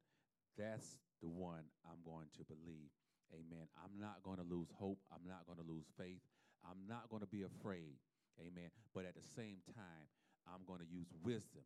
That's 0.57 0.99
the 1.23 1.29
one 1.29 1.65
I'm 1.87 2.01
going 2.05 2.27
to 2.37 2.43
believe. 2.45 2.91
Amen. 3.33 3.69
I'm 3.77 4.01
not 4.01 4.25
going 4.25 4.41
to 4.41 4.49
lose 4.49 4.73
hope. 4.73 4.99
I'm 5.13 5.27
not 5.29 5.45
going 5.45 5.61
to 5.61 5.69
lose 5.69 5.85
faith. 6.01 6.25
I'm 6.65 6.89
not 6.89 7.11
going 7.11 7.21
to 7.21 7.31
be 7.31 7.45
afraid. 7.45 8.01
Amen. 8.41 8.73
But 8.95 9.05
at 9.05 9.15
the 9.15 9.27
same 9.37 9.61
time, 9.77 10.09
I'm 10.49 10.65
going 10.67 10.81
to 10.81 10.89
use 10.89 11.07
wisdom. 11.23 11.63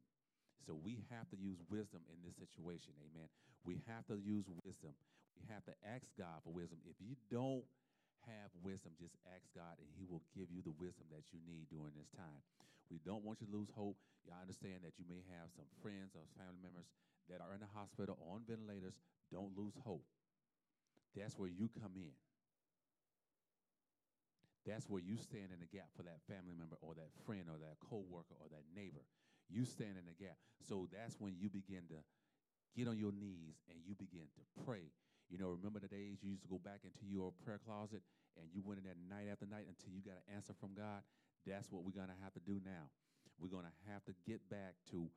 So 0.62 0.78
we 0.78 1.02
have 1.10 1.26
to 1.34 1.38
use 1.38 1.58
wisdom 1.66 2.06
in 2.06 2.18
this 2.22 2.38
situation. 2.38 2.94
Amen. 3.10 3.26
We 3.66 3.82
have 3.90 4.06
to 4.10 4.16
use 4.18 4.46
wisdom. 4.62 4.94
We 5.34 5.46
have 5.50 5.66
to 5.66 5.74
ask 5.82 6.06
God 6.14 6.42
for 6.46 6.54
wisdom. 6.54 6.78
If 6.86 6.98
you 7.02 7.18
don't 7.30 7.66
have 8.30 8.50
wisdom, 8.62 8.94
just 8.98 9.18
ask 9.34 9.42
God 9.54 9.74
and 9.82 9.90
He 9.98 10.06
will 10.06 10.22
give 10.38 10.50
you 10.54 10.62
the 10.62 10.74
wisdom 10.78 11.10
that 11.10 11.26
you 11.34 11.42
need 11.42 11.66
during 11.66 11.94
this 11.98 12.10
time. 12.14 12.42
We 12.90 13.02
don't 13.02 13.26
want 13.26 13.42
you 13.42 13.50
to 13.50 13.54
lose 13.54 13.72
hope. 13.74 13.98
I 14.30 14.38
understand 14.38 14.86
that 14.86 14.94
you 15.00 15.06
may 15.10 15.26
have 15.34 15.50
some 15.50 15.66
friends 15.82 16.14
or 16.14 16.22
family 16.38 16.62
members 16.62 16.86
that 17.26 17.42
are 17.42 17.54
in 17.56 17.62
the 17.62 17.72
hospital 17.74 18.14
on 18.30 18.46
ventilators. 18.46 18.94
Don't 19.34 19.56
lose 19.58 19.74
hope. 19.82 20.06
That's 21.16 21.34
where 21.34 21.50
you 21.50 21.68
come 21.82 21.98
in. 21.98 22.14
That's 24.62 24.86
where 24.86 25.02
you 25.02 25.18
stand 25.18 25.50
in 25.50 25.58
the 25.58 25.66
gap 25.66 25.90
for 25.98 26.06
that 26.06 26.22
family 26.30 26.54
member 26.54 26.78
or 26.78 26.94
that 26.94 27.10
friend 27.26 27.50
or 27.50 27.58
that 27.58 27.82
coworker 27.82 28.38
or 28.38 28.46
that 28.54 28.62
neighbor. 28.70 29.02
You 29.50 29.64
stand 29.64 29.98
in 29.98 30.06
the 30.06 30.16
gap. 30.16 30.36
So 30.68 30.88
that's 30.92 31.16
when 31.18 31.34
you 31.38 31.48
begin 31.48 31.88
to 31.90 31.98
get 32.76 32.88
on 32.88 32.96
your 32.96 33.12
knees 33.12 33.60
and 33.68 33.78
you 33.84 33.94
begin 33.94 34.28
to 34.38 34.42
pray. 34.64 34.92
You 35.28 35.38
know, 35.38 35.56
remember 35.56 35.80
the 35.80 35.88
days 35.88 36.20
you 36.20 36.30
used 36.30 36.44
to 36.44 36.52
go 36.52 36.60
back 36.60 36.84
into 36.84 37.08
your 37.08 37.32
prayer 37.44 37.60
closet 37.60 38.02
and 38.36 38.48
you 38.52 38.62
went 38.64 38.80
in 38.80 38.84
there 38.84 38.98
night 39.08 39.32
after 39.32 39.46
night 39.48 39.64
until 39.68 39.92
you 39.92 40.04
got 40.04 40.20
an 40.20 40.28
answer 40.36 40.52
from 40.60 40.76
God? 40.76 41.00
That's 41.48 41.72
what 41.72 41.82
we're 41.82 41.96
going 41.96 42.12
to 42.12 42.20
have 42.22 42.32
to 42.36 42.44
do 42.44 42.60
now. 42.62 42.92
We're 43.40 43.52
going 43.52 43.66
to 43.66 43.76
have 43.90 44.04
to 44.06 44.14
get 44.28 44.44
back 44.48 44.76
to 44.92 45.08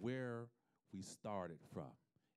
where 0.00 0.46
we 0.92 1.02
started 1.02 1.58
from. 1.74 1.90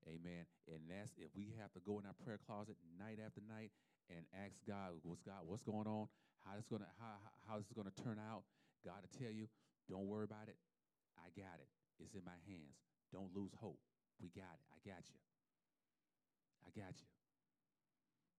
Amen. 0.09 0.49
And 0.65 0.81
that's 0.89 1.13
if 1.21 1.29
we 1.37 1.53
have 1.61 1.71
to 1.77 1.81
go 1.85 1.99
in 2.01 2.09
our 2.09 2.17
prayer 2.25 2.39
closet 2.41 2.75
night 2.97 3.21
after 3.21 3.41
night 3.45 3.69
and 4.09 4.25
ask 4.33 4.57
God, 4.65 4.97
what's 5.03 5.21
God, 5.21 5.45
what's 5.45 5.63
going 5.63 5.85
on? 5.85 6.09
How 6.41 6.57
it's 6.57 6.65
gonna 6.65 6.89
how 6.97 7.21
how 7.45 7.57
this 7.61 7.69
is 7.69 7.77
gonna 7.77 7.93
turn 8.01 8.17
out? 8.17 8.41
God 8.81 8.97
to 9.05 9.09
tell 9.21 9.29
you, 9.29 9.45
don't 9.85 10.09
worry 10.09 10.25
about 10.25 10.49
it. 10.49 10.57
I 11.21 11.29
got 11.37 11.61
it. 11.61 11.69
It's 12.01 12.17
in 12.17 12.25
my 12.25 12.37
hands. 12.49 12.81
Don't 13.13 13.29
lose 13.31 13.53
hope. 13.61 13.79
We 14.17 14.29
got 14.33 14.57
it. 14.57 14.65
I 14.73 14.79
got 14.81 15.05
you. 15.05 15.19
I 16.65 16.69
got 16.73 16.97
you. 16.97 17.09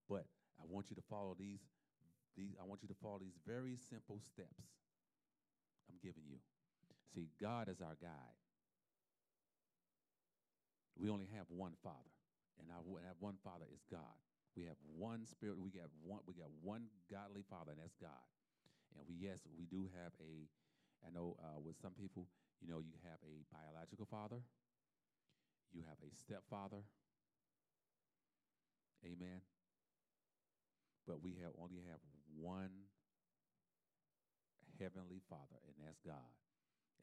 But 0.07 0.27
I 0.59 0.63
want 0.67 0.91
you 0.91 0.95
to 0.95 1.05
follow 1.09 1.35
these 1.37 1.63
these 2.35 2.55
I 2.59 2.65
want 2.65 2.81
you 2.81 2.89
to 2.89 2.97
follow 3.01 3.19
these 3.21 3.37
very 3.45 3.77
simple 3.77 4.19
steps 4.25 4.73
I'm 5.89 5.99
giving 6.01 6.25
you. 6.25 6.41
See, 7.13 7.29
God 7.37 7.69
is 7.69 7.77
our 7.81 7.95
guide. 8.01 8.37
We 10.97 11.09
only 11.09 11.29
have 11.37 11.45
one 11.49 11.73
Father, 11.83 12.13
and 12.61 12.69
our 12.69 12.81
that 13.01 13.17
one 13.19 13.37
Father 13.43 13.65
is 13.73 13.81
God. 13.89 14.17
We 14.55 14.65
have 14.65 14.77
one 14.97 15.25
Spirit. 15.25 15.57
We 15.57 15.69
got 15.69 15.89
one. 16.05 16.21
We 16.25 16.33
got 16.33 16.49
one 16.61 16.89
godly 17.09 17.43
Father, 17.49 17.73
and 17.73 17.81
that's 17.81 17.97
God. 17.97 18.25
And 18.97 19.05
we 19.09 19.17
yes, 19.17 19.41
we 19.57 19.65
do 19.65 19.89
have 19.97 20.13
a. 20.21 20.49
I 21.03 21.11
know 21.11 21.35
uh, 21.41 21.59
with 21.59 21.75
some 21.81 21.91
people, 21.91 22.29
you 22.63 22.71
know, 22.71 22.79
you 22.79 22.95
have 23.03 23.19
a 23.27 23.43
biological 23.51 24.07
father. 24.07 24.39
You 25.75 25.83
have 25.83 25.99
a 25.99 26.11
stepfather. 26.15 26.87
Amen. 29.03 29.43
But 31.03 31.19
we 31.19 31.35
have 31.43 31.51
only 31.59 31.83
have 31.91 31.99
one 32.39 32.87
heavenly 34.79 35.19
Father, 35.27 35.59
and 35.67 35.75
that's 35.83 35.99
God. 35.99 36.31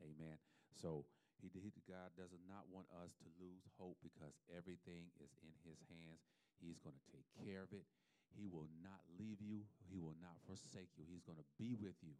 Amen. 0.00 0.40
So 0.72 1.04
he, 1.44 1.52
he, 1.52 1.68
God 1.84 2.16
does 2.16 2.32
not 2.48 2.64
want 2.72 2.88
us 3.04 3.12
to 3.20 3.28
lose 3.36 3.68
hope 3.76 4.00
because 4.00 4.32
everything 4.48 5.12
is 5.20 5.36
in 5.44 5.52
his 5.68 5.76
hands. 5.92 6.24
He's 6.56 6.80
going 6.80 6.96
to 6.96 7.06
take 7.12 7.28
care 7.36 7.60
of 7.60 7.72
it. 7.76 7.84
He 8.32 8.48
will 8.48 8.68
not 8.80 9.04
leave 9.20 9.44
you. 9.44 9.68
He 9.92 10.00
will 10.00 10.16
not 10.24 10.40
forsake 10.48 10.96
you. 10.96 11.04
He's 11.04 11.24
going 11.24 11.40
to 11.40 11.48
be 11.60 11.76
with 11.76 12.00
you. 12.00 12.16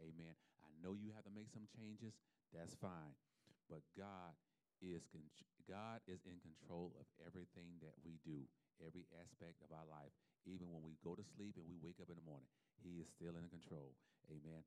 Amen. 0.00 0.32
I 0.64 0.72
know 0.80 0.94
you 0.94 1.12
have 1.12 1.26
to 1.26 1.34
make 1.34 1.50
some 1.52 1.66
changes. 1.68 2.16
That's 2.54 2.74
fine. 2.80 3.14
But 3.68 3.84
God 3.96 4.32
is 4.80 5.04
con- 5.12 5.32
God 5.68 6.00
is 6.08 6.24
in 6.24 6.40
control 6.40 6.96
of 6.96 7.04
everything 7.24 7.76
that 7.84 7.92
we 8.00 8.16
do, 8.24 8.48
every 8.80 9.04
aspect 9.20 9.60
of 9.60 9.74
our 9.74 9.84
life. 9.84 10.14
Even 10.48 10.72
when 10.72 10.80
we 10.80 10.96
go 11.04 11.12
to 11.12 11.24
sleep 11.36 11.60
and 11.60 11.68
we 11.68 11.76
wake 11.76 12.00
up 12.00 12.08
in 12.08 12.16
the 12.16 12.24
morning, 12.24 12.48
he 12.80 13.04
is 13.04 13.08
still 13.12 13.36
in 13.36 13.52
control. 13.52 13.92
Amen. 14.32 14.64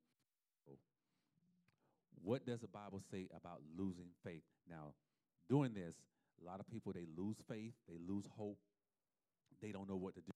What 2.24 2.46
does 2.46 2.60
the 2.60 2.68
Bible 2.68 3.02
say 3.12 3.28
about 3.36 3.62
losing 3.78 4.10
faith? 4.24 4.44
Now, 4.70 4.94
doing 5.50 5.74
this, 5.74 5.96
a 6.42 6.46
lot 6.46 6.60
of 6.60 6.68
people 6.68 6.94
they 6.94 7.08
lose 7.18 7.38
faith, 7.48 7.74
they 7.88 7.98
lose 7.98 8.26
hope, 8.38 8.58
they 9.62 9.72
don't 9.72 9.90
know 9.90 9.96
what 9.96 10.16
to 10.16 10.22
do. 10.22 10.32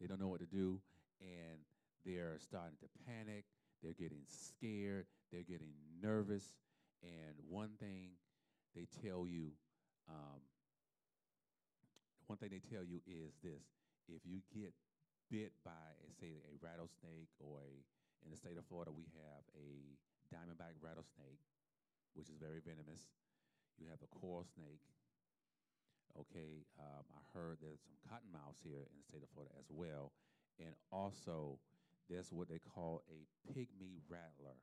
They 0.00 0.06
don't 0.06 0.20
know 0.20 0.28
what 0.28 0.40
to 0.40 0.46
do, 0.46 0.80
and 1.20 1.60
they're 2.06 2.38
starting 2.40 2.76
to 2.80 2.88
panic. 3.04 3.44
They're 3.82 3.98
getting 3.98 4.24
scared. 4.26 5.06
They're 5.32 5.46
getting 5.46 5.72
nervous. 6.02 6.52
And 7.02 7.34
one 7.48 7.70
thing 7.80 8.16
they 8.74 8.86
tell 9.02 9.26
you, 9.26 9.52
um, 10.08 10.40
one 12.26 12.38
thing 12.38 12.50
they 12.52 12.60
tell 12.60 12.84
you 12.84 13.00
is 13.08 13.34
this: 13.42 13.64
if 14.08 14.20
you 14.24 14.40
get 14.52 14.74
bit 15.30 15.54
by, 15.64 15.70
a, 15.70 16.08
say, 16.18 16.42
a 16.42 16.54
rattlesnake, 16.58 17.30
or 17.38 17.62
a, 17.62 17.72
in 18.26 18.30
the 18.30 18.36
state 18.36 18.58
of 18.58 18.66
Florida, 18.66 18.90
we 18.90 19.06
have 19.14 19.46
a 19.54 19.96
diamondback 20.28 20.74
rattlesnake, 20.82 21.40
which 22.18 22.28
is 22.28 22.36
very 22.36 22.58
venomous. 22.60 23.14
You 23.78 23.86
have 23.88 24.02
a 24.02 24.10
coral 24.10 24.44
snake. 24.44 24.82
Okay, 26.18 26.66
um, 26.82 27.06
I 27.14 27.22
heard 27.32 27.62
there's 27.62 27.80
some 27.86 27.94
cottonmouths 28.02 28.58
here 28.66 28.82
in 28.82 28.94
the 28.98 29.06
state 29.06 29.22
of 29.22 29.30
Florida 29.30 29.54
as 29.56 29.70
well. 29.70 30.10
And 30.58 30.74
also, 30.90 31.62
there's 32.10 32.34
what 32.34 32.50
they 32.50 32.58
call 32.58 33.06
a 33.06 33.22
pygmy 33.54 34.02
rattler. 34.10 34.58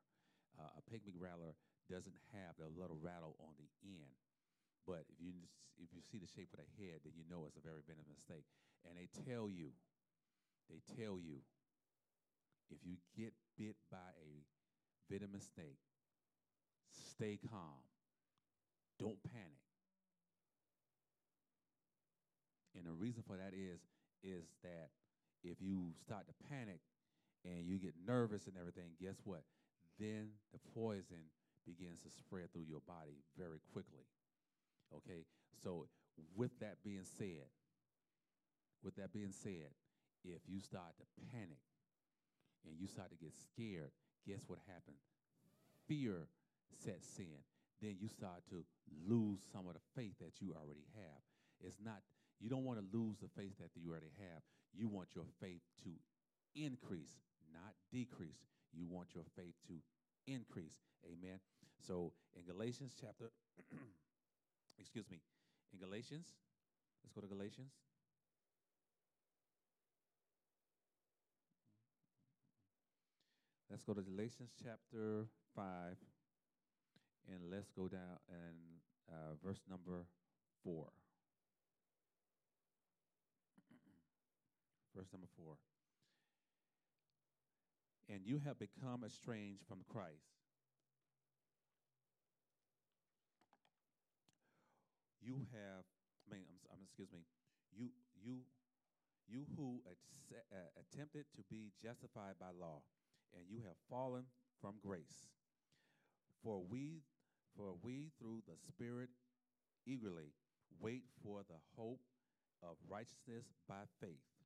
Uh, 0.59 0.75
a 0.75 0.83
pygmy 0.91 1.15
rattler 1.15 1.55
doesn't 1.87 2.19
have 2.35 2.59
the 2.59 2.67
little 2.67 2.99
rattle 2.99 3.39
on 3.39 3.55
the 3.55 3.71
end. 3.87 4.19
But 4.83 5.07
if 5.07 5.17
you 5.23 5.31
if 5.79 5.93
you 5.95 6.01
see 6.03 6.19
the 6.19 6.27
shape 6.27 6.51
of 6.51 6.59
the 6.59 6.69
head, 6.75 7.01
then 7.07 7.15
you 7.15 7.23
know 7.31 7.47
it's 7.47 7.55
a 7.55 7.63
very 7.63 7.85
venomous 7.87 8.19
snake. 8.27 8.49
And 8.83 8.99
they 8.99 9.07
tell 9.25 9.47
you, 9.47 9.71
they 10.67 10.81
tell 10.97 11.21
you, 11.21 11.45
if 12.69 12.81
you 12.83 12.99
get 13.15 13.31
bit 13.57 13.77
by 13.89 14.11
a 14.19 14.43
venomous 15.09 15.49
snake. 15.55 15.79
Stay 16.91 17.39
calm. 17.49 17.83
Don't 18.99 19.21
panic. 19.23 19.63
And 22.75 22.85
the 22.85 22.93
reason 22.93 23.23
for 23.25 23.37
that 23.37 23.53
is 23.53 23.79
is 24.23 24.45
that 24.63 24.89
if 25.43 25.57
you 25.61 25.93
start 26.03 26.25
to 26.27 26.33
panic 26.49 26.81
and 27.47 27.63
you 27.65 27.79
get 27.79 27.95
nervous 28.05 28.47
and 28.47 28.57
everything, 28.59 28.91
guess 28.99 29.15
what? 29.23 29.41
Then 29.99 30.35
the 30.51 30.59
poison 30.75 31.31
begins 31.65 32.03
to 32.03 32.11
spread 32.11 32.51
through 32.51 32.67
your 32.67 32.83
body 32.85 33.23
very 33.39 33.59
quickly. 33.71 34.03
Okay? 34.91 35.23
So 35.63 35.87
with 36.35 36.51
that 36.59 36.83
being 36.83 37.07
said, 37.17 37.47
with 38.83 38.95
that 38.97 39.13
being 39.13 39.31
said, 39.31 39.71
if 40.23 40.43
you 40.47 40.59
start 40.59 40.91
to 40.99 41.05
panic 41.31 41.63
and 42.67 42.75
you 42.77 42.87
start 42.87 43.09
to 43.11 43.17
get 43.17 43.31
scared, 43.33 43.91
guess 44.27 44.43
what 44.47 44.59
happened? 44.67 44.99
Fear 45.87 46.27
sets 46.83 47.07
in. 47.17 47.39
Then 47.81 47.95
you 48.01 48.09
start 48.09 48.43
to 48.49 48.65
lose 49.07 49.39
some 49.53 49.67
of 49.67 49.73
the 49.73 49.85
faith 49.95 50.17
that 50.19 50.41
you 50.41 50.51
already 50.51 50.87
have. 50.95 51.21
It's 51.63 51.77
not, 51.83 52.01
you 52.39 52.49
don't 52.49 52.65
want 52.65 52.79
to 52.79 52.97
lose 52.97 53.17
the 53.21 53.29
faith 53.37 53.53
that 53.59 53.71
you 53.75 53.91
already 53.91 54.11
have. 54.19 54.41
You 54.73 54.87
want 54.87 55.15
your 55.15 55.25
faith 55.39 55.61
to 55.83 55.91
increase, 56.55 57.13
not 57.57 57.73
decrease. 57.89 58.45
You 58.73 58.85
want 58.85 59.17
your 59.17 59.25
faith 59.35 59.57
to 59.67 59.73
increase. 60.29 60.77
Amen. 61.05 61.39
So 61.81 62.13
in 62.35 62.43
Galatians 62.45 62.93
chapter, 62.99 63.31
excuse 64.79 65.09
me, 65.09 65.17
in 65.73 65.79
Galatians, 65.79 66.27
let's 67.03 67.13
go 67.13 67.21
to 67.21 67.27
Galatians. 67.27 67.71
Let's 73.69 73.83
go 73.83 73.93
to 73.93 74.01
Galatians 74.01 74.51
chapter 74.63 75.27
5, 75.55 75.65
and 77.27 77.51
let's 77.51 77.69
go 77.71 77.87
down 77.87 78.17
and 78.29 78.55
uh, 79.09 79.35
verse 79.43 79.59
number 79.69 80.05
4. 80.63 80.87
verse 84.95 85.07
number 85.11 85.27
4. 85.35 85.57
And 88.09 88.21
you 88.23 88.39
have 88.45 88.57
become 88.57 89.03
estranged 89.05 89.63
from 89.67 89.79
Christ. 89.91 90.31
You 95.21 95.43
have, 95.51 95.83
I 96.23 96.35
mean, 96.35 96.47
I'm, 96.47 96.59
I'm, 96.71 96.79
excuse 96.87 97.11
me, 97.11 97.19
you, 97.75 97.89
you, 98.23 98.47
you 99.27 99.43
who 99.57 99.81
uh, 100.31 100.55
attempted 100.79 101.25
to 101.35 101.43
be 101.49 101.73
justified 101.83 102.39
by 102.39 102.55
law 102.57 102.79
and 103.35 103.43
you 103.49 103.59
have 103.67 103.75
fallen 103.89 104.23
from 104.61 104.75
grace. 104.81 105.27
For 106.43 106.63
we, 106.63 107.03
for 107.57 107.75
we 107.83 108.11
through 108.19 108.41
the 108.47 108.55
Spirit 108.55 109.09
eagerly 109.85 110.31
wait 110.79 111.03
for 111.23 111.41
the 111.47 111.59
hope 111.75 111.99
of 112.63 112.77
righteousness 112.87 113.45
by 113.67 113.83
faith. 113.99 114.37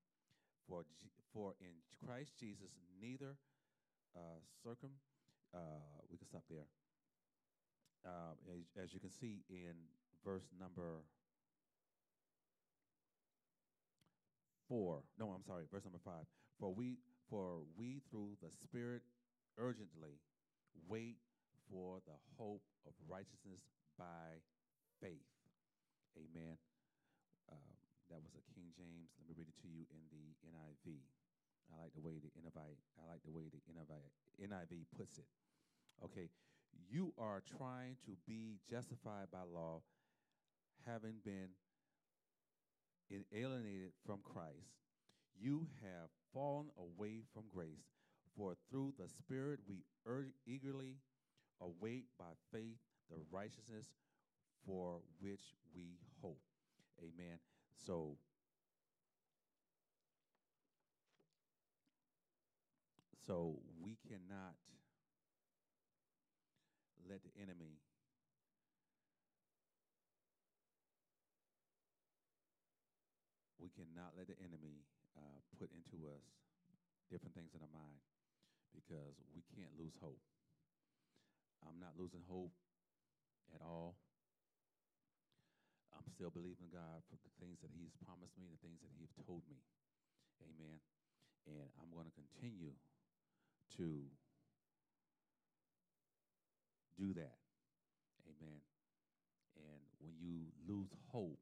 For, 0.68 0.84
for 1.34 1.54
in 1.60 1.74
Christ 2.06 2.34
Jesus, 2.40 2.72
neither 3.02 3.36
uh, 4.16 4.40
circum, 4.64 4.92
uh, 5.54 5.60
we 6.10 6.18
can 6.18 6.28
stop 6.28 6.44
there. 6.50 6.68
Uh, 8.06 8.34
as, 8.50 8.86
as 8.86 8.94
you 8.94 9.00
can 9.00 9.12
see 9.12 9.44
in 9.50 9.74
verse 10.26 10.48
number 10.60 11.04
four, 14.68 15.04
no, 15.20 15.30
I'm 15.30 15.44
sorry, 15.44 15.66
verse 15.72 15.84
number 15.84 16.02
five. 16.04 16.26
For 16.60 16.74
we, 16.74 16.98
for 17.30 17.60
we, 17.78 18.02
through 18.10 18.38
the 18.42 18.50
Spirit, 18.64 19.02
urgently 19.58 20.20
wait 20.88 21.18
for 21.70 22.00
the 22.06 22.18
hope 22.38 22.64
of 22.86 22.94
righteousness 23.08 23.62
by 23.98 24.42
faith. 25.02 25.28
Amen. 26.18 26.58
Um, 27.52 27.81
that 28.12 28.22
was 28.22 28.36
a 28.36 28.44
King 28.52 28.70
James. 28.76 29.16
Let 29.18 29.32
me 29.32 29.34
read 29.40 29.48
it 29.48 29.58
to 29.64 29.70
you 29.72 29.88
in 29.90 30.04
the 30.12 30.36
NIV. 30.44 31.00
I 31.72 31.80
like 31.80 31.96
the 31.96 32.04
way 32.04 32.20
the 32.20 32.28
NIV, 32.36 32.60
I 33.00 33.04
like 33.08 33.24
the 33.24 33.32
way 33.32 33.48
the 33.48 33.64
NIV, 33.72 33.96
NIV 34.44 34.92
puts 34.98 35.18
it. 35.18 35.26
Okay, 36.04 36.28
you 36.92 37.14
are 37.18 37.42
trying 37.58 37.96
to 38.06 38.12
be 38.28 38.60
justified 38.70 39.32
by 39.32 39.48
law, 39.48 39.82
having 40.86 41.16
been 41.24 41.56
alienated 43.34 43.92
from 44.06 44.20
Christ. 44.24 44.76
You 45.40 45.68
have 45.82 46.10
fallen 46.34 46.68
away 46.78 47.24
from 47.34 47.44
grace, 47.54 47.96
for 48.36 48.56
through 48.70 48.94
the 49.00 49.08
Spirit 49.08 49.60
we 49.68 49.84
eagerly 50.46 50.98
await 51.62 52.06
by 52.20 52.36
faith 52.52 52.80
the 53.10 53.18
righteousness 53.32 53.88
for 54.66 55.00
which 55.22 55.56
we 55.74 56.00
hope. 56.22 56.42
Amen. 57.00 57.40
So, 57.86 58.18
so 63.26 63.58
we 63.82 63.98
cannot 64.08 64.54
let 67.10 67.22
the 67.24 67.34
enemy 67.42 67.82
we 73.62 73.70
cannot 73.74 74.18
let 74.18 74.26
the 74.26 74.38
enemy 74.42 74.86
uh, 75.18 75.38
put 75.58 75.70
into 75.70 76.06
us 76.10 76.26
different 77.10 77.34
things 77.38 77.54
in 77.54 77.62
our 77.62 77.74
mind 77.74 78.02
because 78.74 79.18
we 79.34 79.46
can't 79.54 79.74
lose 79.78 79.94
hope. 80.02 80.22
I'm 81.62 81.78
not 81.78 81.94
losing 81.98 82.26
hope 82.26 82.54
at 83.54 83.62
all. 83.62 83.98
Still 86.22 86.38
believing 86.38 86.70
God 86.70 87.02
for 87.10 87.18
the 87.26 87.34
things 87.42 87.58
that 87.66 87.74
He's 87.74 87.98
promised 88.06 88.38
me, 88.38 88.46
the 88.46 88.62
things 88.62 88.78
that 88.86 88.94
He's 88.94 89.10
told 89.26 89.42
me. 89.50 89.58
Amen. 90.38 90.78
And 91.50 91.66
I'm 91.82 91.90
going 91.90 92.06
to 92.06 92.14
continue 92.14 92.78
to 93.82 94.06
do 96.94 97.10
that. 97.18 97.42
Amen. 98.30 98.62
And 99.66 99.82
when 99.98 100.14
you 100.22 100.46
lose 100.70 100.94
hope, 101.10 101.42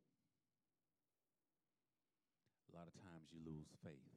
a 2.72 2.80
lot 2.80 2.88
of 2.88 2.96
times 3.04 3.28
you 3.36 3.44
lose 3.44 3.68
faith. 3.84 4.16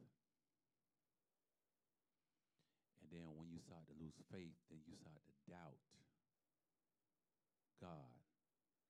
And 3.03 3.11
then 3.11 3.35
when 3.35 3.51
you 3.51 3.59
start 3.59 3.83
to 3.91 3.95
lose 3.99 4.15
faith, 4.31 4.55
then 4.71 4.79
you 4.87 4.95
start 4.95 5.19
to 5.27 5.33
doubt 5.51 5.83
God 7.83 8.23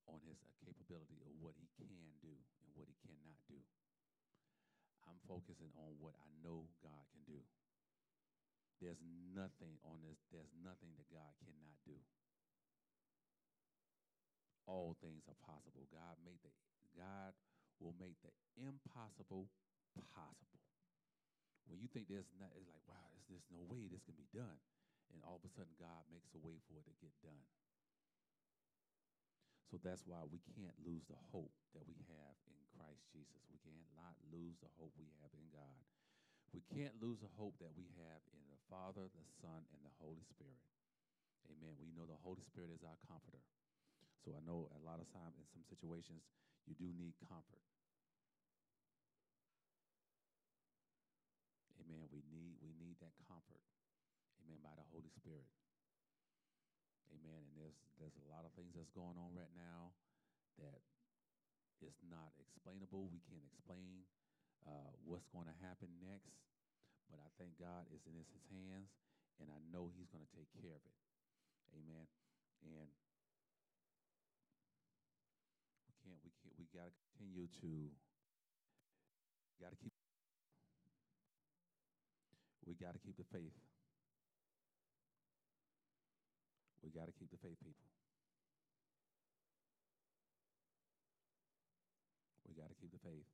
on 0.07 0.19
his 0.27 0.37
uh, 0.43 0.51
capability 0.61 1.17
of 1.23 1.31
what 1.39 1.55
he 1.55 1.65
can 1.89 2.15
do 2.23 2.33
and 2.33 2.69
what 2.75 2.87
he 2.87 2.95
cannot 3.03 3.39
do. 3.49 3.59
I'm 5.07 5.19
focusing 5.27 5.71
on 5.75 5.99
what 5.99 6.15
I 6.15 6.29
know 6.39 6.71
God 6.79 7.03
can 7.11 7.23
do. 7.27 7.41
There's 8.79 9.03
nothing 9.31 9.79
on 9.87 10.03
this, 10.03 10.19
there's 10.31 10.51
nothing 10.59 10.91
that 10.99 11.07
God 11.11 11.33
cannot 11.39 11.79
do. 11.87 11.95
All 14.67 14.95
things 15.03 15.27
are 15.27 15.39
possible. 15.43 15.87
God 15.91 16.19
made 16.23 16.39
the 16.43 16.51
God 16.95 17.33
will 17.81 17.97
make 17.97 18.21
the 18.21 18.31
impossible 18.55 19.49
possible. 20.13 20.61
When 21.65 21.81
you 21.81 21.89
think 21.89 22.07
there's 22.07 22.29
not, 22.37 22.53
it's 22.55 22.69
like, 22.69 22.85
wow, 22.85 23.09
there's 23.27 23.47
no 23.49 23.63
way 23.65 23.87
this 23.87 24.03
can 24.05 24.15
be 24.19 24.29
done. 24.35 24.59
And 25.11 25.21
all 25.25 25.41
of 25.41 25.45
a 25.45 25.51
sudden, 25.53 25.73
God 25.77 26.05
makes 26.09 26.33
a 26.33 26.41
way 26.41 26.57
for 26.65 26.77
it 26.81 26.85
to 26.89 26.95
get 27.01 27.13
done. 27.21 27.43
So 29.73 29.81
that's 29.81 30.05
why 30.05 30.21
we 30.29 30.37
can't 30.53 30.77
lose 30.85 31.01
the 31.09 31.17
hope 31.33 31.49
that 31.73 31.81
we 31.89 31.97
have 32.05 32.37
in 32.45 32.61
Christ 32.77 33.09
Jesus. 33.09 33.41
We 33.49 33.57
can't 33.65 33.89
not 33.97 34.13
lose 34.29 34.53
the 34.61 34.69
hope 34.77 34.93
we 35.01 35.09
have 35.17 35.33
in 35.33 35.49
God. 35.49 35.81
We 36.53 36.61
can't 36.61 36.93
lose 37.01 37.25
the 37.25 37.33
hope 37.41 37.57
that 37.57 37.73
we 37.73 37.89
have 37.97 38.21
in 38.37 38.45
the 38.53 38.61
Father, 38.69 39.09
the 39.09 39.25
Son, 39.41 39.65
and 39.73 39.81
the 39.81 39.97
Holy 39.97 40.21
Spirit. 40.29 40.61
Amen. 41.49 41.73
We 41.81 41.89
know 41.89 42.05
the 42.05 42.21
Holy 42.21 42.45
Spirit 42.45 42.69
is 42.69 42.85
our 42.85 43.01
comforter. 43.09 43.41
So 44.21 44.37
I 44.37 44.45
know 44.45 44.69
a 44.77 44.81
lot 44.85 45.01
of 45.01 45.09
times 45.09 45.41
in 45.41 45.49
some 45.49 45.65
situations 45.65 46.21
you 46.69 46.77
do 46.77 46.93
need 46.93 47.17
comfort. 47.25 47.65
Amen. 51.81 52.05
We 52.13 52.21
need 52.29 52.61
we 52.61 52.77
need 52.77 53.01
that 53.01 53.17
comfort. 53.25 53.65
Amen. 54.45 54.61
By 54.61 54.77
the 54.77 54.85
Holy 54.93 55.09
Spirit. 55.17 55.49
Amen. 57.13 57.41
And 57.45 57.55
there's 57.55 57.77
there's 58.01 58.17
a 58.17 58.27
lot 58.33 58.43
of 58.45 58.51
things 58.57 58.73
that's 58.73 58.91
going 58.97 59.15
on 59.21 59.31
right 59.37 59.53
now 59.53 59.93
that 60.57 60.81
is 61.81 61.95
not 62.09 62.33
explainable. 62.39 63.09
We 63.11 63.21
can't 63.27 63.45
explain 63.45 64.07
uh, 64.65 64.91
what's 65.03 65.27
going 65.29 65.47
to 65.51 65.57
happen 65.61 65.91
next, 65.99 66.33
but 67.11 67.19
I 67.19 67.29
think 67.37 67.59
God 67.59 67.85
is 67.91 68.03
in 68.07 68.15
His, 68.15 68.29
his 68.31 68.45
hands, 68.49 68.89
and 69.39 69.51
I 69.51 69.59
know 69.69 69.91
He's 69.91 70.09
going 70.09 70.23
to 70.23 70.33
take 70.33 70.49
care 70.57 70.73
of 70.73 70.83
it. 70.83 70.97
Amen. 71.75 72.07
And 72.63 72.89
we 75.87 75.93
can't 76.01 76.21
we 76.23 76.31
can't 76.41 76.55
we 76.57 76.65
got 76.71 76.87
to 76.87 76.95
continue 77.17 77.47
to 77.61 77.91
got 79.59 79.71
to 79.71 79.79
keep 79.79 79.93
we 82.65 82.73
got 82.75 82.93
to 82.95 82.99
keep 82.99 83.17
the 83.17 83.27
faith. 83.31 83.55
We 86.82 86.82
got 86.93 87.09
to 87.09 87.15
keep 87.17 87.33
the 87.33 87.41
faith, 87.41 87.57
people. 87.65 87.89
We 92.45 92.53
got 92.53 92.69
to 92.69 92.77
keep 92.77 92.93
the 92.93 93.01
faith. 93.01 93.25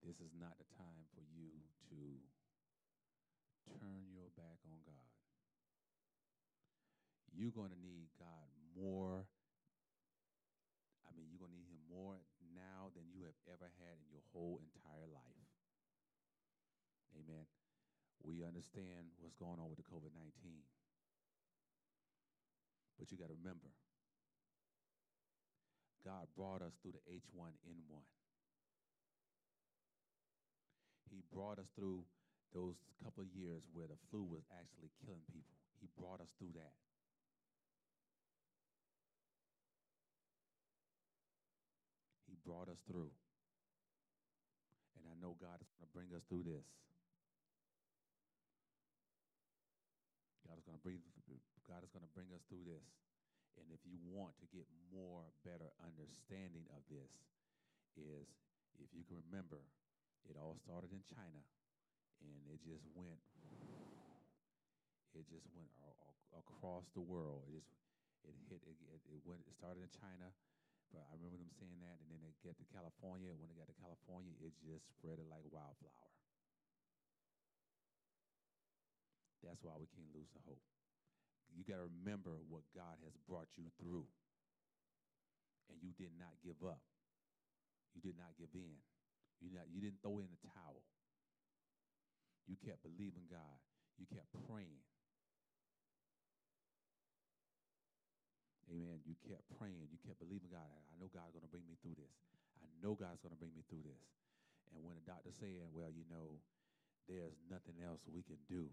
This 0.00 0.16
is 0.20 0.32
not 0.36 0.56
the 0.56 0.68
time 0.80 1.04
for 1.12 1.24
you 1.28 1.52
to 1.92 2.00
turn 3.68 4.08
your 4.12 4.32
back 4.36 4.60
on 4.68 4.80
God. 4.84 5.12
You're 7.32 7.52
going 7.52 7.72
to 7.72 7.80
need 7.84 8.08
God 8.16 8.48
more. 8.72 9.28
I 11.04 11.10
mean, 11.16 11.28
you're 11.28 11.40
going 11.40 11.52
to 11.52 11.60
need 11.60 11.72
Him 11.72 11.84
more 11.88 12.20
now 12.52 12.92
than 12.96 13.08
you 13.12 13.28
have 13.28 13.36
ever 13.48 13.68
had 13.80 13.96
in 14.00 14.08
your 14.08 14.24
whole 14.32 14.60
entire 14.60 15.08
life. 15.08 15.48
Amen. 17.16 17.44
We 18.24 18.40
understand 18.40 19.12
what's 19.20 19.36
going 19.36 19.60
on 19.60 19.68
with 19.68 19.80
the 19.80 19.88
COVID 19.88 20.12
19. 20.16 20.64
But 23.04 23.12
you 23.12 23.20
got 23.20 23.28
to 23.28 23.36
remember, 23.36 23.68
God 26.08 26.24
brought 26.32 26.64
us 26.64 26.72
through 26.80 26.96
the 26.96 27.04
H1N1. 27.04 28.00
He 31.12 31.20
brought 31.28 31.60
us 31.60 31.68
through 31.76 32.08
those 32.56 32.80
couple 33.04 33.20
of 33.20 33.28
years 33.36 33.60
where 33.76 33.84
the 33.84 34.00
flu 34.08 34.24
was 34.24 34.40
actually 34.56 34.88
killing 35.04 35.20
people. 35.28 35.52
He 35.84 35.88
brought 36.00 36.24
us 36.24 36.32
through 36.40 36.56
that. 36.56 36.72
He 42.24 42.40
brought 42.40 42.72
us 42.72 42.80
through. 42.88 43.12
And 44.96 45.04
I 45.12 45.14
know 45.20 45.36
God 45.36 45.60
is 45.60 45.68
going 45.76 45.84
to 45.84 45.92
bring 45.92 46.08
us 46.16 46.24
through 46.32 46.48
this. 46.48 46.64
God 50.48 50.56
is 50.56 50.64
going 50.64 50.80
to 50.80 50.84
bring 50.88 51.04
God 51.68 51.82
is 51.82 51.90
going 51.90 52.04
to 52.04 52.14
bring 52.16 52.30
us 52.32 52.44
through 52.46 52.64
this. 52.66 52.84
And 53.56 53.70
if 53.70 53.80
you 53.86 53.96
want 54.10 54.34
to 54.42 54.46
get 54.50 54.66
more 54.90 55.24
better 55.46 55.70
understanding 55.78 56.66
of 56.74 56.82
this 56.90 57.10
is 57.94 58.26
if 58.82 58.90
you 58.90 59.06
can 59.06 59.22
remember 59.30 59.62
it 60.26 60.34
all 60.34 60.58
started 60.58 60.90
in 60.90 61.04
China 61.06 61.42
and 62.18 62.42
it 62.50 62.58
just 62.66 62.82
went 62.98 63.22
it 65.14 65.22
just 65.30 65.46
went 65.54 65.70
across 66.34 66.90
the 66.98 67.04
world. 67.06 67.46
It 67.46 67.62
just 67.62 67.70
it 68.26 68.34
hit 68.50 68.62
it, 68.66 68.74
it, 68.90 69.02
it 69.14 69.22
went 69.22 69.46
it 69.46 69.54
started 69.54 69.86
in 69.86 69.92
China 69.94 70.34
but 70.94 71.02
I 71.10 71.18
remember 71.18 71.42
them 71.42 71.50
saying 71.58 71.82
that, 71.82 71.98
and 71.98 72.06
then 72.06 72.22
they 72.22 72.30
get 72.46 72.54
to 72.62 72.66
California. 72.70 73.26
And 73.34 73.42
when 73.42 73.50
they 73.50 73.58
got 73.58 73.66
to 73.66 73.74
California, 73.82 74.30
it 74.38 74.54
just 74.62 74.86
spread 74.94 75.18
it 75.18 75.26
like 75.26 75.42
wildflower. 75.50 76.10
That's 79.42 79.60
why 79.66 79.74
we 79.74 79.90
can't 79.90 80.08
lose 80.14 80.30
the 80.30 80.40
hope. 80.46 80.62
You 81.54 81.62
got 81.62 81.78
to 81.78 81.86
remember 82.02 82.34
what 82.50 82.66
God 82.74 82.98
has 83.06 83.14
brought 83.30 83.48
you 83.54 83.70
through, 83.78 84.10
and 85.70 85.78
you 85.78 85.94
did 85.94 86.10
not 86.18 86.34
give 86.42 86.58
up. 86.66 86.82
You 87.94 88.02
did 88.02 88.18
not 88.18 88.34
give 88.34 88.50
in. 88.52 88.76
You 89.38 89.54
not 89.54 89.70
you 89.70 89.78
didn't 89.78 90.02
throw 90.02 90.18
in 90.18 90.28
the 90.28 90.42
towel. 90.50 90.82
You 92.50 92.58
kept 92.60 92.82
believing 92.82 93.30
God. 93.30 93.58
You 93.96 94.04
kept 94.10 94.28
praying. 94.50 94.82
Amen. 98.68 99.00
You 99.06 99.14
kept 99.22 99.46
praying. 99.54 99.86
You 99.94 100.00
kept 100.02 100.18
believing 100.18 100.50
God. 100.50 100.66
I 100.90 100.98
know 100.98 101.06
God's 101.12 101.30
going 101.30 101.46
to 101.46 101.52
bring 101.52 101.64
me 101.70 101.78
through 101.78 101.94
this. 101.94 102.16
I 102.58 102.66
know 102.82 102.98
God's 102.98 103.22
going 103.22 103.32
to 103.32 103.38
bring 103.38 103.54
me 103.54 103.62
through 103.70 103.86
this. 103.86 104.04
And 104.74 104.82
when 104.82 104.98
the 104.98 105.06
doctor 105.06 105.30
said, 105.30 105.70
well, 105.70 105.92
you 105.92 106.02
know, 106.10 106.42
there's 107.06 107.36
nothing 107.46 107.78
else 107.84 108.02
we 108.08 108.24
can 108.24 108.40
do. 108.48 108.72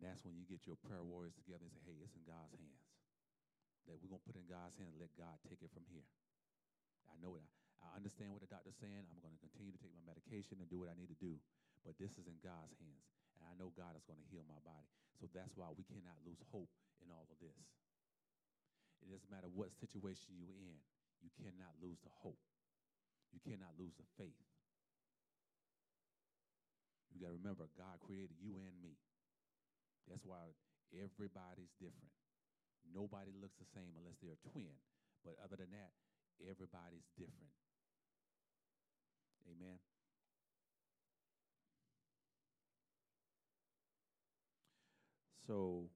That's 0.00 0.24
when 0.24 0.36
you 0.36 0.48
get 0.48 0.64
your 0.64 0.80
prayer 0.80 1.04
warriors 1.04 1.36
together 1.36 1.64
and 1.64 1.72
say, 1.72 1.84
hey, 1.84 2.00
it's 2.00 2.16
in 2.16 2.24
God's 2.24 2.56
hands. 2.56 2.84
That 3.88 4.00
we're 4.00 4.12
going 4.12 4.24
to 4.24 4.28
put 4.28 4.40
in 4.40 4.48
God's 4.48 4.76
hands 4.80 4.96
and 4.96 5.00
let 5.00 5.12
God 5.16 5.36
take 5.44 5.60
it 5.60 5.72
from 5.72 5.84
here. 5.88 6.08
I 7.08 7.16
know 7.20 7.36
it. 7.36 7.44
I 7.80 7.96
understand 7.96 8.32
what 8.32 8.44
the 8.44 8.48
doctor's 8.48 8.76
saying. 8.76 9.08
I'm 9.08 9.20
going 9.24 9.32
to 9.36 9.40
continue 9.40 9.72
to 9.72 9.80
take 9.80 9.92
my 9.96 10.04
medication 10.04 10.60
and 10.60 10.68
do 10.68 10.80
what 10.80 10.92
I 10.92 10.96
need 10.96 11.08
to 11.12 11.20
do. 11.20 11.40
But 11.84 11.96
this 11.96 12.16
is 12.20 12.28
in 12.28 12.36
God's 12.44 12.76
hands. 12.76 13.08
And 13.40 13.48
I 13.48 13.56
know 13.56 13.72
God 13.72 13.96
is 13.96 14.04
going 14.04 14.20
to 14.20 14.28
heal 14.28 14.44
my 14.44 14.60
body. 14.64 14.88
So 15.16 15.28
that's 15.32 15.56
why 15.56 15.72
we 15.72 15.84
cannot 15.88 16.20
lose 16.24 16.40
hope 16.52 16.72
in 17.00 17.08
all 17.08 17.24
of 17.28 17.40
this. 17.40 17.56
It 19.00 19.08
doesn't 19.08 19.32
matter 19.32 19.48
what 19.48 19.72
situation 19.80 20.36
you're 20.36 20.52
in, 20.52 20.76
you 21.24 21.32
cannot 21.40 21.72
lose 21.80 22.00
the 22.04 22.12
hope. 22.20 22.40
You 23.32 23.40
cannot 23.40 23.76
lose 23.80 23.96
the 23.96 24.08
faith. 24.20 24.44
You 27.14 27.24
got 27.24 27.32
to 27.32 27.40
remember, 27.40 27.68
God 27.76 28.00
created 28.04 28.36
you 28.38 28.60
and 28.60 28.76
me. 28.80 28.96
That's 30.08 30.24
why 30.24 30.56
everybody's 30.94 31.74
different. 31.78 32.14
Nobody 32.88 33.30
looks 33.36 33.58
the 33.58 33.68
same 33.74 33.92
unless 33.98 34.16
they're 34.22 34.36
a 34.36 34.48
twin. 34.50 34.74
But 35.24 35.36
other 35.44 35.56
than 35.56 35.70
that, 35.72 35.92
everybody's 36.40 37.06
different. 37.18 37.52
Amen. 39.46 39.78
So, 45.46 45.90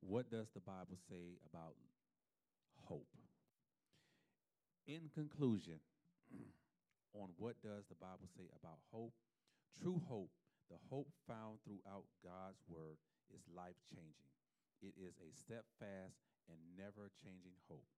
what 0.00 0.30
does 0.30 0.48
the 0.52 0.60
Bible 0.60 0.98
say 1.08 1.40
about 1.48 1.74
hope? 2.84 3.08
In 4.86 5.08
conclusion, 5.14 5.80
on 7.14 7.30
what 7.38 7.56
does 7.62 7.84
the 7.88 7.94
Bible 7.94 8.28
say 8.36 8.44
about 8.60 8.78
hope? 8.92 9.14
True 9.80 10.02
hope, 10.06 10.28
the 10.72 10.80
hope 10.88 11.12
found 11.28 11.60
throughout 11.60 12.08
God's 12.24 12.64
word, 12.64 12.96
is 13.28 13.44
life 13.52 13.76
changing. 13.92 14.32
It 14.80 14.96
is 14.96 15.20
a 15.20 15.28
steadfast 15.36 16.16
and 16.48 16.56
never 16.72 17.12
changing 17.20 17.60
hope. 17.68 17.88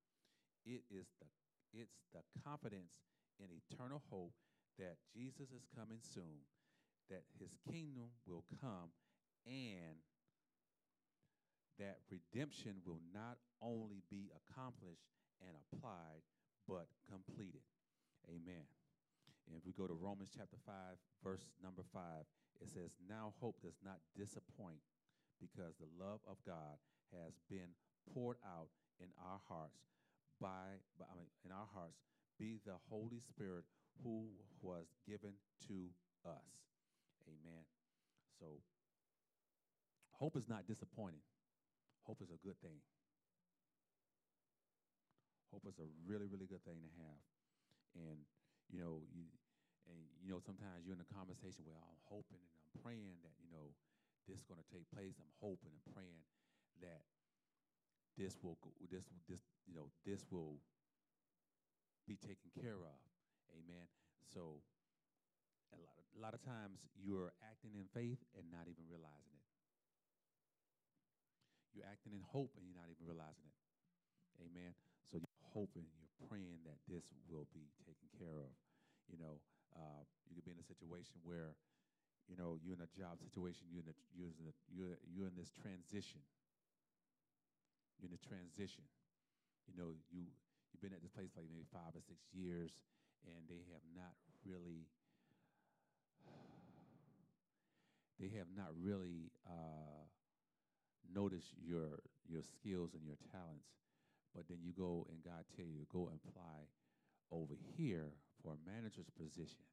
It 0.67 0.83
is 0.91 1.07
the 1.23 1.31
it's 1.75 2.07
the 2.15 2.23
confidence 2.47 3.03
in 3.43 3.51
eternal 3.51 4.03
hope 4.11 4.31
that 4.79 4.99
Jesus 5.11 5.51
is 5.51 5.67
coming 5.75 5.99
soon, 5.99 6.47
that 7.11 7.27
his 7.39 7.59
kingdom 7.67 8.15
will 8.27 8.45
come, 8.63 8.95
and 9.43 9.99
that 11.79 11.99
redemption 12.11 12.79
will 12.87 13.03
not 13.11 13.43
only 13.59 14.07
be 14.07 14.31
accomplished 14.39 15.11
and 15.43 15.59
applied, 15.59 16.23
but 16.69 16.87
completed. 17.11 17.67
Amen. 18.31 18.71
And 19.47 19.57
if 19.59 19.67
we 19.67 19.75
go 19.75 19.87
to 19.87 19.99
Romans 19.99 20.31
chapter 20.31 20.57
5, 20.65 20.75
verse 21.23 21.45
number 21.63 21.83
5, 21.93 22.01
it 22.61 22.69
says, 22.69 22.97
Now 23.09 23.35
hope 23.41 23.61
does 23.63 23.79
not 23.85 23.99
disappoint 24.17 24.83
because 25.41 25.75
the 25.77 25.91
love 25.99 26.21
of 26.29 26.37
God 26.47 26.79
has 27.13 27.35
been 27.51 27.75
poured 28.13 28.37
out 28.45 28.69
in 29.01 29.09
our 29.19 29.41
hearts 29.49 29.79
by, 30.41 30.81
by 30.99 31.07
I 31.11 31.15
mean, 31.17 31.31
in 31.45 31.53
our 31.53 31.69
hearts 31.75 31.99
be 32.39 32.59
the 32.67 32.77
Holy 32.91 33.21
Spirit 33.21 33.65
who 34.03 34.27
was 34.63 34.87
given 35.07 35.33
to 35.69 35.89
us. 36.27 36.51
Amen. 37.29 37.63
So 38.41 38.47
hope 40.11 40.37
is 40.37 40.49
not 40.49 40.67
disappointing. 40.67 41.23
Hope 42.03 42.19
is 42.21 42.31
a 42.31 42.41
good 42.47 42.59
thing. 42.61 42.83
Hope 45.53 45.63
is 45.69 45.79
a 45.79 45.89
really, 46.07 46.27
really 46.27 46.47
good 46.47 46.65
thing 46.65 46.83
to 46.83 46.91
have. 46.99 47.21
And 47.95 48.19
you 48.73 48.81
know, 48.81 49.07
you 49.15 49.25
and 49.91 50.01
you 50.23 50.33
know, 50.33 50.41
sometimes 50.41 50.85
you're 50.85 50.97
in 50.97 51.05
a 51.05 51.13
conversation 51.13 51.65
where 51.69 51.79
I'm 51.79 52.01
hoping 52.09 52.41
and 52.41 52.53
I'm 52.57 52.73
praying 52.81 53.21
that, 53.25 53.37
you 53.41 53.51
know, 53.53 53.73
this 54.25 54.41
is 54.41 54.47
going 54.49 54.61
to 54.61 54.69
take 54.73 54.89
place. 54.89 55.21
I'm 55.21 55.35
hoping 55.41 55.73
and 55.73 55.85
praying 55.93 56.25
that 56.81 57.05
this 58.17 58.39
will 58.41 58.57
go, 58.63 58.71
this 58.89 59.05
this 59.29 59.43
you 59.67 59.75
know 59.75 59.91
this 60.07 60.25
will 60.31 60.57
be 62.07 62.17
taken 62.17 62.49
care 62.55 62.81
of. 62.81 62.99
Amen. 63.53 63.87
So 64.33 64.63
a 65.75 65.79
lot 65.81 65.97
of, 65.99 66.05
a 66.15 66.21
lot 66.23 66.35
of 66.35 66.43
times 66.45 66.87
you're 66.95 67.35
acting 67.43 67.75
in 67.75 67.91
faith 67.91 68.23
and 68.39 68.47
not 68.51 68.71
even 68.71 68.87
realizing 68.87 69.35
it. 69.35 69.47
You're 71.75 71.91
acting 71.91 72.15
in 72.15 72.23
hope 72.23 72.55
and 72.55 72.63
you're 72.63 72.79
not 72.79 72.87
even 72.87 73.03
realizing 73.03 73.51
it. 73.51 73.59
Amen. 74.39 74.79
So 75.11 75.19
you're 75.19 75.43
hoping, 75.51 75.91
you're 75.99 76.15
praying 76.31 76.63
that 76.67 76.79
this 76.87 77.11
will 77.27 77.51
be 77.51 77.67
taken 77.83 78.07
care 78.15 78.39
of. 78.39 78.55
You 79.11 79.19
know, 79.19 79.43
uh, 79.75 80.03
you 80.31 80.35
could 80.39 80.47
be 80.47 80.55
in 80.55 80.63
a 80.63 80.67
situation 80.67 81.19
where, 81.23 81.55
you 82.31 82.39
know, 82.39 82.57
you're 82.63 82.79
in 82.79 82.83
a 82.83 82.93
job 82.95 83.21
situation, 83.21 83.69
you're 83.69 83.83
in 83.83 83.91
a, 83.91 83.97
you're 84.15 84.31
in, 84.31 84.39
a, 84.49 84.55
you're, 84.71 84.97
you're 85.07 85.29
in 85.29 85.37
this 85.37 85.51
transition 85.51 86.23
you're 87.99 88.11
in 88.11 88.19
a 88.19 88.25
transition. 88.29 88.85
You 89.65 89.75
know, 89.79 89.97
you 90.13 90.29
you've 90.69 90.83
been 90.83 90.93
at 90.93 91.03
this 91.03 91.17
place 91.17 91.33
like 91.37 91.49
maybe 91.49 91.67
five 91.73 91.95
or 91.95 92.03
six 92.05 92.21
years, 92.37 92.77
and 93.25 93.49
they 93.49 93.65
have 93.73 93.85
not 93.95 94.13
really 94.45 94.85
they 98.21 98.29
have 98.37 98.51
not 98.53 98.77
really 98.77 99.33
uh, 99.49 100.05
noticed 101.09 101.55
your 101.57 102.03
your 102.29 102.43
skills 102.43 102.93
and 102.95 103.05
your 103.07 103.17
talents. 103.33 103.73
But 104.35 104.51
then 104.51 104.59
you 104.61 104.75
go 104.75 105.07
and 105.09 105.23
God 105.23 105.47
tell 105.55 105.65
you 105.65 105.87
go 105.89 106.11
and 106.11 106.19
apply 106.19 106.67
over 107.31 107.55
here 107.79 108.11
for 108.45 108.53
a 108.53 108.61
manager's 108.69 109.09
position, 109.17 109.65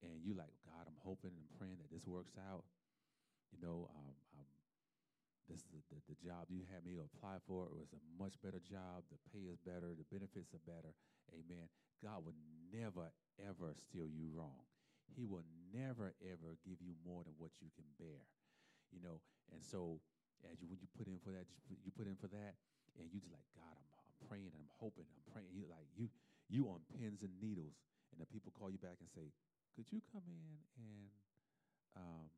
and 0.00 0.24
you 0.24 0.32
like 0.32 0.56
God. 0.64 0.88
I'm 0.88 0.96
hoping 1.04 1.36
and 1.36 1.44
praying 1.60 1.76
that 1.84 1.92
this 1.92 2.08
works 2.08 2.32
out. 2.40 2.64
You 3.52 3.60
know, 3.60 3.92
um, 3.92 4.16
I'm 4.40 4.48
this 5.48 5.64
the, 5.72 5.80
the, 5.88 6.00
the 6.12 6.18
job 6.20 6.48
you 6.52 6.64
had 6.68 6.84
me 6.84 6.96
apply 7.00 7.40
for 7.48 7.64
it 7.68 7.76
was 7.76 7.92
a 7.96 8.02
much 8.20 8.36
better 8.44 8.60
job. 8.60 9.04
The 9.08 9.20
pay 9.32 9.48
is 9.48 9.56
better. 9.64 9.96
The 9.96 10.08
benefits 10.12 10.52
are 10.52 10.64
better. 10.68 10.92
Amen. 11.32 11.68
God 12.04 12.24
will 12.24 12.36
never, 12.68 13.08
ever 13.40 13.72
steal 13.80 14.08
you 14.08 14.28
wrong. 14.32 14.64
He 15.08 15.24
will 15.24 15.44
never, 15.72 16.12
ever 16.20 16.60
give 16.68 16.84
you 16.84 16.92
more 17.00 17.24
than 17.24 17.32
what 17.40 17.56
you 17.64 17.72
can 17.72 17.88
bear. 17.96 18.28
You 18.92 19.00
know, 19.00 19.24
and 19.52 19.64
so 19.64 20.00
as 20.44 20.60
you 20.60 20.68
when 20.68 20.80
you 20.84 20.88
put 20.96 21.08
in 21.08 21.16
for 21.20 21.32
that, 21.32 21.48
you 21.68 21.92
put 21.96 22.06
in 22.08 22.16
for 22.16 22.28
that, 22.28 22.56
and 23.00 23.08
you 23.08 23.20
just 23.20 23.32
like 23.32 23.48
God, 23.56 23.72
I'm, 23.72 23.88
I'm 24.04 24.12
praying, 24.28 24.52
and 24.52 24.60
I'm 24.60 24.72
hoping, 24.76 25.08
I'm 25.08 25.24
praying. 25.32 25.48
You 25.52 25.64
like 25.68 25.88
you 25.96 26.12
you 26.48 26.68
on 26.68 26.80
pins 26.96 27.22
and 27.22 27.32
needles, 27.40 27.76
and 28.12 28.20
the 28.20 28.26
people 28.26 28.52
call 28.56 28.72
you 28.72 28.80
back 28.80 28.96
and 29.00 29.08
say, 29.12 29.32
"Could 29.76 29.92
you 29.92 30.00
come 30.12 30.24
in 30.26 30.56
and 30.80 31.12
um, 31.96 32.28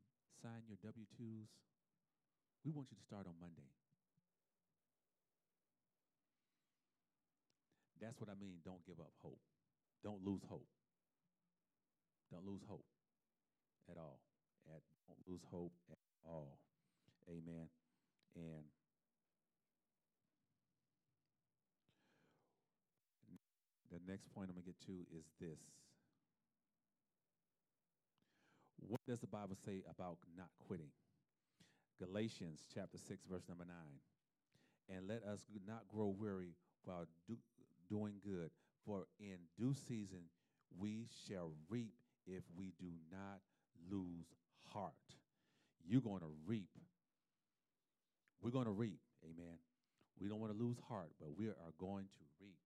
sign 0.42 0.66
your 0.66 0.78
W 0.82 1.06
twos?" 1.16 1.48
We 2.64 2.72
want 2.72 2.90
you 2.90 2.96
to 2.98 3.06
start 3.06 3.24
on 3.26 3.34
Monday. 3.40 3.70
That's 8.00 8.18
what 8.20 8.28
I 8.28 8.36
mean. 8.40 8.60
Don't 8.64 8.84
give 8.86 8.98
up 9.00 9.12
hope. 9.20 9.40
Don't 10.02 10.24
lose 10.24 10.40
hope. 10.48 10.68
Don't 12.32 12.46
lose 12.46 12.62
hope 12.68 12.84
at 13.90 13.96
all. 13.96 14.20
At, 14.68 14.80
don't 15.08 15.20
lose 15.28 15.42
hope 15.50 15.72
at 15.90 15.98
all. 16.24 16.58
Amen. 17.28 17.68
And 18.36 18.64
the 23.90 23.99
next 24.10 24.26
point 24.34 24.50
I'm 24.50 24.58
going 24.58 24.66
to 24.66 24.72
get 24.74 24.80
to 24.86 25.06
is 25.16 25.24
this. 25.40 25.60
What 28.88 29.00
does 29.06 29.20
the 29.20 29.28
Bible 29.28 29.56
say 29.64 29.82
about 29.88 30.18
not 30.36 30.48
quitting? 30.66 30.90
Galatians 32.00 32.66
chapter 32.74 32.98
6, 32.98 33.24
verse 33.30 33.44
number 33.48 33.64
9. 33.64 34.96
And 34.96 35.06
let 35.06 35.22
us 35.22 35.46
not 35.66 35.84
grow 35.94 36.14
weary 36.18 36.54
while 36.84 37.06
do, 37.28 37.36
doing 37.88 38.14
good, 38.24 38.50
for 38.84 39.06
in 39.20 39.36
due 39.56 39.74
season 39.74 40.24
we 40.78 41.06
shall 41.28 41.52
reap 41.68 41.94
if 42.26 42.42
we 42.56 42.72
do 42.80 42.90
not 43.12 43.40
lose 43.90 44.26
heart. 44.72 44.94
You're 45.86 46.00
going 46.00 46.20
to 46.20 46.32
reap. 46.46 46.70
We're 48.42 48.50
going 48.50 48.64
to 48.64 48.72
reap. 48.72 48.98
Amen. 49.24 49.58
We 50.18 50.28
don't 50.28 50.40
want 50.40 50.52
to 50.52 50.58
lose 50.58 50.78
heart, 50.88 51.10
but 51.20 51.36
we 51.36 51.46
are 51.48 51.54
going 51.78 52.04
to 52.04 52.24
reap. 52.40 52.59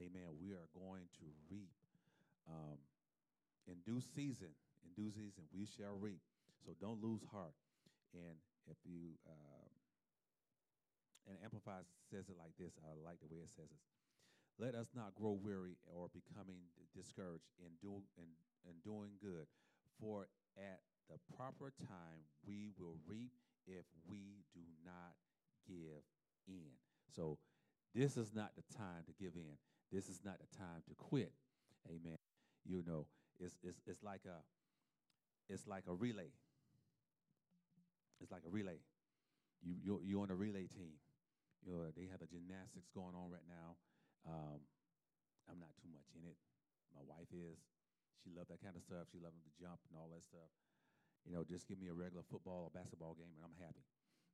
Amen. 0.00 0.32
We 0.40 0.52
are 0.52 0.68
going 0.72 1.06
to 1.20 1.26
reap 1.52 1.76
um, 2.48 2.80
in 3.68 3.76
due 3.84 4.00
season 4.00 4.56
in 4.84 4.90
due 4.96 5.12
season 5.12 5.44
we 5.52 5.68
shall 5.68 5.96
reap. 6.00 6.20
So 6.64 6.72
don't 6.80 7.02
lose 7.02 7.20
heart. 7.32 7.56
And 8.12 8.36
if 8.68 8.76
you 8.84 9.16
uh, 9.28 9.68
and 11.28 11.36
Amplified 11.44 11.84
says 12.10 12.28
it 12.28 12.36
like 12.40 12.56
this, 12.58 12.74
I 12.82 12.96
like 12.96 13.20
the 13.20 13.30
way 13.30 13.44
it 13.44 13.52
says 13.52 13.68
it. 13.70 13.82
Let 14.58 14.74
us 14.74 14.92
not 14.96 15.14
grow 15.14 15.36
weary 15.36 15.76
or 15.86 16.08
becoming 16.12 16.60
discouraged 16.96 17.48
in 17.60 17.72
doing 17.80 18.04
in, 18.18 18.28
in 18.68 18.76
doing 18.84 19.16
good, 19.22 19.46
for 20.00 20.28
at 20.58 20.80
the 21.08 21.16
proper 21.36 21.72
time 21.80 22.24
we 22.46 22.72
will 22.78 22.96
reap 23.06 23.32
if 23.66 23.84
we 24.08 24.44
do 24.52 24.64
not 24.84 25.16
give 25.68 26.04
in. 26.48 26.72
So 27.14 27.38
this 27.94 28.16
is 28.16 28.34
not 28.34 28.52
the 28.56 28.66
time 28.76 29.04
to 29.06 29.12
give 29.22 29.34
in. 29.36 29.56
This 29.92 30.08
is 30.08 30.20
not 30.24 30.38
the 30.38 30.50
time 30.56 30.82
to 30.88 30.94
quit. 30.94 31.32
Amen. 31.88 32.18
You 32.64 32.82
know, 32.86 33.06
it's 33.38 33.58
it's 33.62 33.80
it's 33.86 34.02
like 34.02 34.22
a 34.26 34.38
it's 35.50 35.66
like 35.66 35.84
a 35.88 35.94
relay. 35.94 36.30
It's 38.20 38.30
like 38.30 38.46
a 38.46 38.50
relay. 38.50 38.78
You 39.62 39.74
you're, 39.82 40.00
you're 40.04 40.22
on 40.22 40.30
a 40.30 40.38
relay 40.38 40.66
team. 40.70 41.00
You 41.66 41.72
know, 41.72 41.90
they 41.92 42.08
have 42.08 42.20
the 42.20 42.30
gymnastics 42.30 42.88
going 42.94 43.12
on 43.18 43.28
right 43.28 43.44
now. 43.48 43.76
Um, 44.24 44.60
I'm 45.48 45.58
not 45.58 45.74
too 45.80 45.90
much 45.92 46.08
in 46.16 46.24
it. 46.24 46.38
My 46.94 47.02
wife 47.04 47.28
is. 47.32 47.58
She 48.20 48.28
loved 48.36 48.52
that 48.52 48.60
kind 48.60 48.76
of 48.76 48.84
stuff. 48.84 49.08
She 49.08 49.16
loved 49.16 49.40
to 49.40 49.52
jump 49.56 49.80
and 49.88 49.96
all 49.96 50.12
that 50.12 50.20
stuff. 50.20 50.52
You 51.24 51.32
know, 51.32 51.44
just 51.44 51.68
give 51.68 51.80
me 51.80 51.88
a 51.88 51.96
regular 51.96 52.24
football 52.28 52.68
or 52.68 52.70
basketball 52.72 53.16
game 53.16 53.32
and 53.32 53.44
I'm 53.44 53.56
happy. 53.56 53.84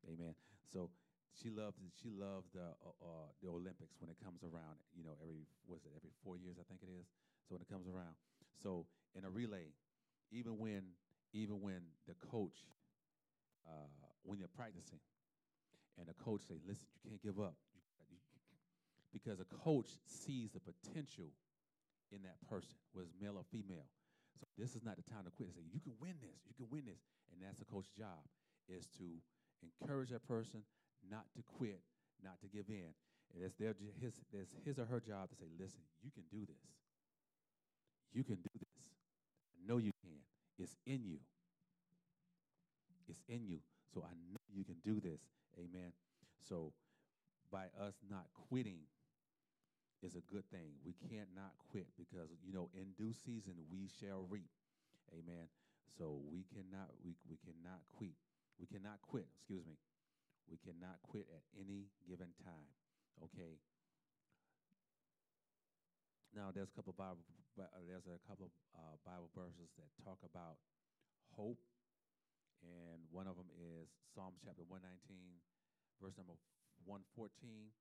Amen. 0.07 0.35
So 0.75 0.91
she 1.35 1.51
loved 1.51 1.77
she 2.01 2.11
loved 2.11 2.53
the 2.55 2.75
uh, 2.81 2.97
uh, 3.03 3.29
the 3.43 3.49
Olympics 3.49 3.97
when 3.99 4.11
it 4.11 4.17
comes 4.23 4.43
around. 4.43 4.79
You 4.95 5.05
know, 5.05 5.17
every 5.23 5.47
was 5.67 5.85
it 5.85 5.93
every 5.97 6.11
four 6.23 6.37
years 6.37 6.57
I 6.61 6.65
think 6.69 6.83
it 6.83 6.93
is. 6.93 7.07
So 7.49 7.55
when 7.55 7.63
it 7.63 7.69
comes 7.71 7.87
around, 7.87 8.17
so 8.63 8.87
in 9.15 9.25
a 9.25 9.31
relay, 9.31 9.75
even 10.33 10.59
when 10.59 10.97
even 11.33 11.61
when 11.61 11.83
the 12.07 12.15
coach 12.31 12.71
uh, 13.67 13.91
when 14.23 14.39
you're 14.39 14.53
practicing, 14.57 15.01
and 15.99 16.07
the 16.09 16.15
coach 16.15 16.43
say, 16.49 16.59
"Listen, 16.67 16.87
you 16.95 17.11
can't 17.11 17.23
give 17.23 17.39
up," 17.41 17.55
because 19.13 19.41
a 19.41 19.49
coach 19.49 19.89
sees 20.07 20.51
the 20.53 20.61
potential 20.61 21.31
in 22.13 22.23
that 22.23 22.39
person, 22.49 22.79
it's 22.95 23.13
male 23.21 23.37
or 23.37 23.45
female. 23.51 23.87
So 24.39 24.47
this 24.57 24.77
is 24.77 24.85
not 24.85 24.97
the 24.97 25.03
time 25.03 25.25
to 25.25 25.31
quit. 25.31 25.53
Say, 25.55 25.65
"You 25.73 25.81
can 25.81 25.95
win 26.01 26.17
this. 26.21 26.45
You 26.47 26.55
can 26.55 26.71
win 26.71 26.85
this," 26.87 27.03
and 27.33 27.43
that's 27.43 27.59
the 27.59 27.65
coach's 27.65 27.93
job 27.93 28.25
is 28.69 28.87
to 28.99 29.21
encourage 29.63 30.11
that 30.11 30.27
person 30.27 30.63
not 31.11 31.27
to 31.37 31.43
quit, 31.43 31.81
not 32.23 32.41
to 32.41 32.49
give 32.49 32.69
in. 32.69 32.93
And 33.35 33.43
it's 33.45 33.55
their 33.57 33.75
his 34.01 34.15
it's 34.33 34.55
his 34.65 34.79
or 34.79 34.87
her 34.87 35.01
job 35.01 35.31
to 35.31 35.37
say, 35.37 35.47
"Listen, 35.59 35.83
you 36.03 36.11
can 36.11 36.25
do 36.31 36.47
this. 36.47 36.63
You 38.13 38.25
can 38.25 38.37
do 38.37 38.55
this. 38.55 38.81
I 39.53 39.67
know 39.67 39.79
you 39.79 39.93
can. 40.01 40.17
It's 40.59 40.77
in 40.87 41.05
you. 41.05 41.19
It's 43.09 43.21
in 43.29 43.45
you. 43.47 43.59
So 43.93 44.03
I 44.03 44.15
know 44.33 44.41
you 44.53 44.65
can 44.65 44.77
do 44.85 45.01
this. 45.01 45.21
Amen. 45.59 45.93
So 46.49 46.73
by 47.51 47.67
us 47.81 47.95
not 48.11 48.27
quitting 48.49 48.81
is 50.03 50.15
a 50.15 50.25
good 50.33 50.45
thing. 50.51 50.77
We 50.85 50.95
can't 51.09 51.29
not 51.35 51.53
quit 51.71 51.87
because 51.99 52.29
you 52.45 52.53
know 52.53 52.71
in 52.75 52.93
due 52.97 53.13
season 53.13 53.55
we 53.71 53.89
shall 54.01 54.27
reap. 54.29 54.51
Amen. 55.13 55.49
So 55.99 56.21
we 56.31 56.45
cannot 56.53 56.91
we 57.05 57.15
we 57.29 57.39
cannot 57.41 57.81
quit. 57.97 58.17
We 58.59 58.67
cannot 58.67 59.01
quit, 59.03 59.27
excuse 59.37 59.65
me. 59.67 59.77
We 60.47 60.59
cannot 60.63 61.03
quit 61.03 61.27
at 61.31 61.43
any 61.59 61.91
given 62.07 62.31
time. 62.43 62.71
Okay. 63.19 63.59
Now 66.35 66.53
there's 66.55 66.71
a 66.71 66.77
couple 66.77 66.95
Bible 66.95 67.25
uh, 67.57 67.65
there's 67.89 68.05
a 68.07 68.21
couple 68.29 68.53
uh, 68.77 69.01
Bible 69.03 69.33
verses 69.33 69.73
that 69.81 69.89
talk 70.05 70.21
about 70.23 70.61
hope 71.33 71.59
and 72.63 73.01
one 73.13 73.27
of 73.27 73.37
them 73.37 73.49
is 73.57 73.89
Psalms 74.15 74.41
chapter 74.45 74.65
119, 74.65 74.97
verse 76.01 76.17
number 76.17 76.37
114. 76.85 77.73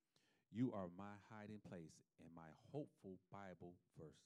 You 0.51 0.71
are 0.73 0.87
my 0.97 1.15
hiding 1.31 1.59
place 1.63 1.95
and 2.19 2.29
my 2.35 2.47
hopeful 2.71 3.19
Bible 3.31 3.75
verse. 3.97 4.23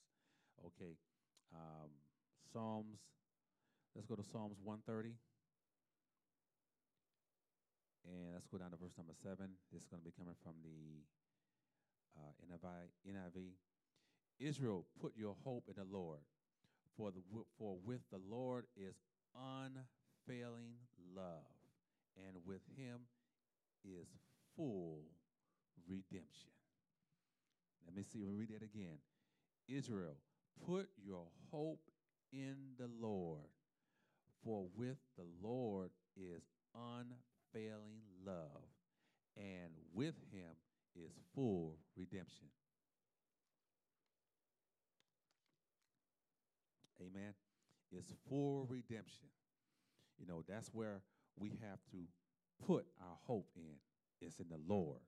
Okay. 0.62 0.98
Um, 1.54 1.90
Psalms, 2.52 3.00
let's 3.96 4.08
go 4.08 4.16
to 4.16 4.26
Psalms 4.26 4.58
130. 4.62 5.16
And 8.08 8.34
let's 8.34 8.48
go 8.48 8.58
down 8.58 8.72
to 8.72 8.78
verse 8.78 8.96
number 8.98 9.14
7. 9.14 9.36
This 9.72 9.84
is 9.84 9.88
going 9.88 10.02
to 10.02 10.06
be 10.06 10.16
coming 10.16 10.36
from 10.44 10.56
the 10.64 11.04
uh, 12.18 12.32
NIV, 12.48 12.92
NIV. 13.08 13.56
Israel, 14.40 14.86
put 15.02 15.14
your 15.18 15.36
hope 15.44 15.66
in 15.68 15.76
the 15.76 15.88
Lord, 15.90 16.20
for, 16.96 17.12
the, 17.12 17.22
for 17.58 17.78
with 17.84 18.02
the 18.12 18.20
Lord 18.30 18.66
is 18.78 18.96
unfailing 19.36 20.80
love, 21.16 21.52
and 22.16 22.38
with 22.46 22.62
him 22.78 23.02
is 23.84 24.08
full 24.56 25.04
redemption. 25.88 26.52
Let 27.86 27.96
me 27.96 28.04
see, 28.04 28.24
we 28.24 28.32
read 28.32 28.50
that 28.50 28.64
again. 28.64 29.00
Israel, 29.68 30.16
put 30.66 30.90
your 31.04 31.26
hope 31.52 31.82
in 32.32 32.56
the 32.78 32.90
Lord, 33.00 33.50
for 34.44 34.68
with 34.76 34.98
the 35.18 35.26
Lord 35.42 35.90
is 36.16 36.44
unfailing 36.76 37.29
love, 38.26 38.64
and 39.38 39.72
with 39.94 40.16
him 40.32 40.56
is 40.96 41.12
full 41.36 41.78
redemption. 41.96 42.48
Amen. 47.02 47.34
It's 47.92 48.12
full 48.30 48.68
redemption. 48.70 49.30
You 50.20 50.28
know, 50.28 50.44
that's 50.48 50.70
where 50.74 51.02
we 51.38 51.50
have 51.62 51.80
to 51.92 51.98
put 52.66 52.86
our 53.02 53.18
hope 53.26 53.50
in. 53.56 53.78
It's 54.22 54.40
in 54.40 54.48
the 54.50 54.60
Lord. 54.68 55.00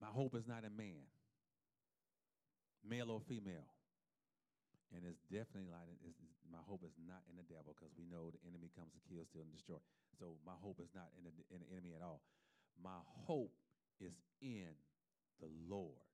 My 0.00 0.08
hope 0.08 0.36
is 0.36 0.46
not 0.46 0.62
in 0.64 0.76
man, 0.76 1.08
male 2.88 3.10
or 3.10 3.20
female. 3.20 3.66
And 4.94 5.04
it's 5.04 5.20
definitely 5.28 5.68
like 5.68 5.84
it's, 5.92 6.16
it's, 6.16 6.40
my 6.48 6.64
hope 6.64 6.80
is 6.80 6.96
not 7.04 7.20
in 7.28 7.36
the 7.36 7.44
devil 7.44 7.76
because 7.76 7.92
we 7.92 8.08
know 8.08 8.32
the 8.32 8.40
enemy 8.48 8.72
comes 8.72 8.96
to 8.96 9.00
kill, 9.04 9.24
steal, 9.28 9.44
and 9.44 9.52
destroy. 9.52 9.76
So 10.16 10.40
my 10.48 10.56
hope 10.56 10.80
is 10.80 10.88
not 10.96 11.12
in 11.20 11.28
the, 11.28 11.32
in 11.52 11.60
the 11.60 11.68
enemy 11.68 11.92
at 11.92 12.00
all. 12.00 12.24
My 12.80 13.04
hope 13.28 13.52
is 14.00 14.16
in 14.40 14.72
the 15.44 15.50
Lord. 15.68 16.08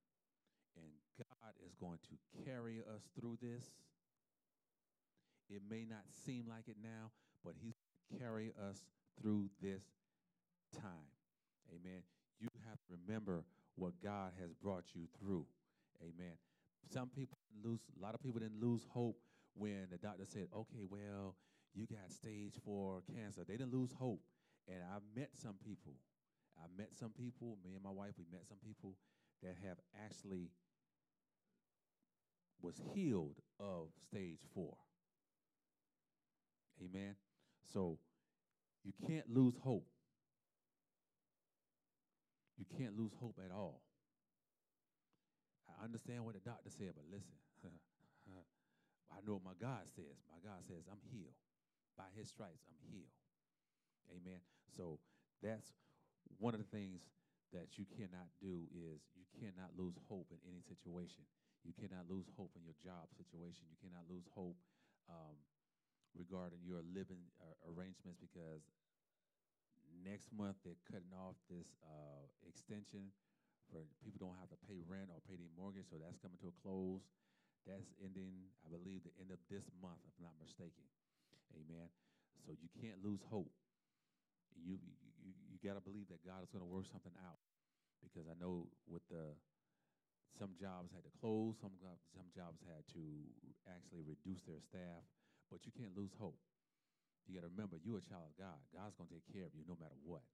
And 0.75 0.91
God 1.19 1.55
is 1.63 1.75
going 1.79 2.03
to 2.11 2.15
carry 2.43 2.83
us 2.83 3.07
through 3.15 3.39
this. 3.39 3.63
It 5.49 5.63
may 5.71 5.87
not 5.87 6.03
seem 6.27 6.51
like 6.51 6.67
it 6.67 6.83
now, 6.83 7.15
but 7.45 7.55
He's 7.63 7.79
going 7.79 8.19
to 8.19 8.25
carry 8.25 8.53
us 8.59 8.83
through 9.21 9.51
this 9.63 9.85
time. 10.75 11.07
Amen. 11.71 12.03
You 12.41 12.49
have 12.69 12.79
to 12.91 12.97
remember 13.07 13.45
what 13.77 13.93
God 14.03 14.33
has 14.41 14.51
brought 14.53 14.85
you 14.95 15.07
through. 15.21 15.47
Amen. 16.03 16.35
Some 16.93 17.09
people 17.09 17.39
lose, 17.65 17.81
a 17.99 18.03
lot 18.03 18.15
of 18.15 18.21
people 18.23 18.41
didn't 18.41 18.61
lose 18.61 18.85
hope 18.91 19.17
when 19.55 19.87
the 19.91 19.99
doctor 19.99 20.25
said, 20.25 20.49
okay, 20.55 20.85
well, 20.89 21.37
you 21.75 21.87
got 21.87 22.13
stage 22.13 22.55
four 22.65 23.03
cancer. 23.15 23.43
They 23.47 23.57
didn't 23.57 23.73
lose 23.73 23.93
hope. 23.93 24.21
And 24.69 24.79
I 24.83 24.99
met 25.19 25.31
some 25.35 25.57
people. 25.65 25.95
I 26.59 26.67
met 26.79 26.91
some 26.99 27.11
people, 27.11 27.59
me 27.65 27.75
and 27.75 27.83
my 27.83 27.91
wife, 27.91 28.13
we 28.17 28.25
met 28.31 28.47
some 28.49 28.59
people 28.65 28.95
that 29.43 29.57
have 29.67 29.79
actually 30.05 30.51
was 32.63 32.81
healed 32.95 33.41
of 33.59 33.89
stage 34.09 34.41
four. 34.55 34.77
Amen. 36.83 37.15
So 37.73 37.99
you 38.85 38.93
can't 39.07 39.29
lose 39.29 39.55
hope. 39.63 39.87
You 42.57 42.65
can't 42.79 42.97
lose 42.97 43.13
hope 43.21 43.39
at 43.45 43.53
all. 43.53 43.84
I 45.81 45.85
understand 45.85 46.25
what 46.25 46.35
the 46.35 46.45
doctor 46.45 46.71
said, 46.71 46.95
but 46.95 47.05
listen, 47.11 47.35
I 49.15 49.23
know 49.23 49.39
my 49.47 49.55
God 49.63 49.87
says. 49.95 50.19
My 50.27 50.43
God 50.43 50.59
says, 50.67 50.91
I'm 50.91 51.03
healed. 51.07 51.39
By 51.95 52.11
his 52.19 52.27
stripes, 52.27 52.67
I'm 52.67 52.83
healed. 52.91 53.15
Amen. 54.11 54.43
So 54.75 54.99
that's 55.39 55.71
one 56.43 56.53
of 56.53 56.61
the 56.61 56.71
things 56.75 57.07
that 57.55 57.79
you 57.79 57.87
cannot 57.87 58.27
do 58.43 58.67
is 58.75 59.07
you 59.15 59.23
cannot 59.39 59.79
lose 59.79 59.95
hope 60.11 60.35
in 60.35 60.43
any 60.43 60.59
situation. 60.67 61.23
You 61.63 61.71
cannot 61.79 62.11
lose 62.11 62.27
hope 62.35 62.51
in 62.59 62.67
your 62.67 62.77
job 62.83 63.07
situation. 63.15 63.71
You 63.71 63.79
cannot 63.79 64.11
lose 64.11 64.27
hope 64.35 64.59
um, 65.07 65.39
regarding 66.19 66.67
your 66.67 66.83
living 66.83 67.23
uh, 67.39 67.71
arrangements 67.71 68.19
because 68.19 68.67
next 70.03 70.35
month 70.35 70.59
they're 70.67 70.83
cutting 70.91 71.15
off 71.15 71.39
this 71.47 71.71
uh, 71.87 72.27
extension 72.45 73.15
for 73.73 73.85
people 74.03 74.21
don't 74.21 74.39
have 74.41 74.53
to 74.53 74.61
pay 74.67 74.81
rent 74.85 75.13
or 75.13 75.21
pay 75.25 75.37
their 75.37 75.51
mortgage, 75.57 75.89
so 75.89 76.01
that's 76.01 76.19
coming 76.21 76.41
to 76.43 76.53
a 76.53 76.57
close. 76.61 77.05
That's 77.65 77.89
ending, 78.05 78.53
I 78.61 78.69
believe, 78.69 79.09
the 79.09 79.15
end 79.17 79.33
of 79.33 79.41
this 79.49 79.65
month, 79.81 80.01
if 80.05 80.13
I'm 80.21 80.29
not 80.29 80.37
mistaken. 80.37 80.85
Amen. 81.57 81.89
So 82.45 82.53
you 82.53 82.69
can't 82.77 83.01
lose 83.01 83.25
hope. 83.25 83.53
You 84.53 84.77
you 85.25 85.33
you 85.49 85.57
got 85.65 85.81
to 85.81 85.85
believe 85.85 86.13
that 86.13 86.21
God 86.23 86.45
is 86.45 86.53
going 86.53 86.61
to 86.61 86.69
work 86.69 86.85
something 86.93 87.15
out, 87.25 87.41
because 88.05 88.29
I 88.29 88.37
know 88.37 88.69
with 88.85 89.03
the 89.09 89.33
some 90.37 90.53
jobs 90.61 90.93
had 90.93 91.07
to 91.09 91.13
close, 91.23 91.57
some 91.63 91.73
some 92.13 92.29
jobs 92.37 92.61
had 92.69 92.85
to 92.93 93.05
actually 93.71 94.05
reduce 94.05 94.45
their 94.45 94.61
staff 94.61 95.07
but 95.55 95.63
you 95.63 95.73
can't 95.73 95.95
lose 95.97 96.11
hope. 96.19 96.35
You 97.31 97.39
got 97.39 97.47
to 97.47 97.53
remember, 97.55 97.79
you're 97.81 98.03
a 98.03 98.11
child 98.11 98.27
of 98.27 98.37
God. 98.37 98.59
God's 98.75 98.99
going 98.99 99.09
to 99.09 99.15
take 99.15 99.29
care 99.31 99.47
of 99.47 99.55
you 99.57 99.65
no 99.65 99.79
matter 99.81 99.97
what. 100.05 100.27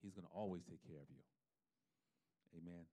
He's 0.00 0.16
going 0.16 0.24
to 0.24 0.32
always 0.32 0.64
take 0.64 0.80
care 0.86 1.02
of 1.02 1.10
you. 1.12 1.20
Amen. 2.56 2.84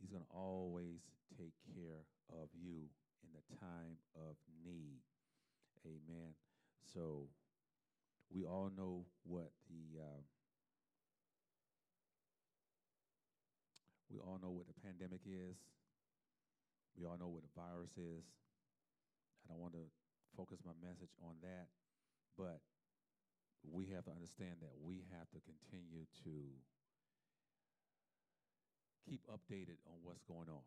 He's 0.00 0.10
going 0.10 0.24
to 0.24 0.34
always 0.36 1.02
take 1.36 1.54
care 1.74 2.06
of 2.30 2.48
you 2.54 2.88
in 3.24 3.30
the 3.34 3.44
time 3.58 3.98
of 4.14 4.36
need. 4.64 5.02
Amen. 5.84 6.34
So 6.94 7.28
we 8.32 8.44
all 8.44 8.70
know 8.76 9.04
what 9.24 9.50
the 9.68 10.00
uh, 10.00 10.22
we 14.10 14.18
all 14.18 14.38
know 14.42 14.50
what 14.50 14.66
the 14.66 14.80
pandemic 14.86 15.20
is. 15.26 15.56
We 16.98 17.04
all 17.04 17.18
know 17.18 17.28
what 17.28 17.42
the 17.42 17.54
virus 17.60 17.92
is. 17.98 18.24
I 19.44 19.52
don't 19.52 19.60
want 19.60 19.74
to 19.74 19.86
focus 20.36 20.58
my 20.64 20.72
message 20.82 21.12
on 21.22 21.36
that, 21.42 21.68
but 22.38 22.60
we 23.70 23.90
have 23.94 24.04
to 24.06 24.14
understand 24.14 24.62
that 24.62 24.74
we 24.78 25.04
have 25.14 25.28
to 25.34 25.40
continue 25.42 26.06
to 26.24 26.36
keep 29.06 29.22
updated 29.30 29.78
on 29.86 30.02
what's 30.02 30.22
going 30.26 30.50
on. 30.50 30.66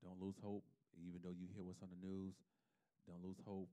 Don't 0.00 0.20
lose 0.20 0.40
hope, 0.40 0.64
even 0.96 1.20
though 1.20 1.36
you 1.36 1.44
hear 1.52 1.60
what's 1.60 1.84
on 1.84 1.92
the 1.92 2.00
news. 2.00 2.32
Don't 3.04 3.20
lose 3.20 3.40
hope 3.44 3.68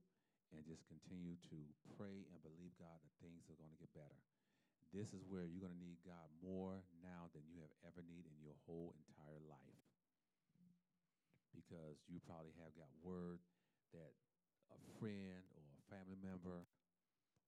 and 0.52 0.64
just 0.64 0.84
continue 0.88 1.36
to 1.48 1.58
pray 1.96 2.24
and 2.32 2.40
believe 2.44 2.72
God 2.76 3.00
that 3.00 3.12
things 3.20 3.48
are 3.48 3.56
going 3.56 3.72
to 3.72 3.80
get 3.80 3.92
better. 3.96 4.20
This 4.92 5.12
is 5.12 5.24
where 5.28 5.44
you're 5.44 5.64
going 5.64 5.76
to 5.76 5.84
need 5.84 6.00
God 6.04 6.28
more 6.40 6.80
now 7.04 7.28
than 7.36 7.44
you 7.48 7.60
have 7.60 7.72
ever 7.84 8.00
needed 8.08 8.32
in 8.32 8.40
your 8.40 8.56
whole 8.64 8.96
entire 9.08 9.40
life. 9.44 9.84
Because 11.52 12.00
you 12.08 12.20
probably 12.24 12.56
have 12.60 12.72
got 12.76 12.88
word 13.04 13.40
that 13.92 14.16
a 14.72 14.78
friend 15.00 15.44
family 15.88 16.16
member 16.20 16.64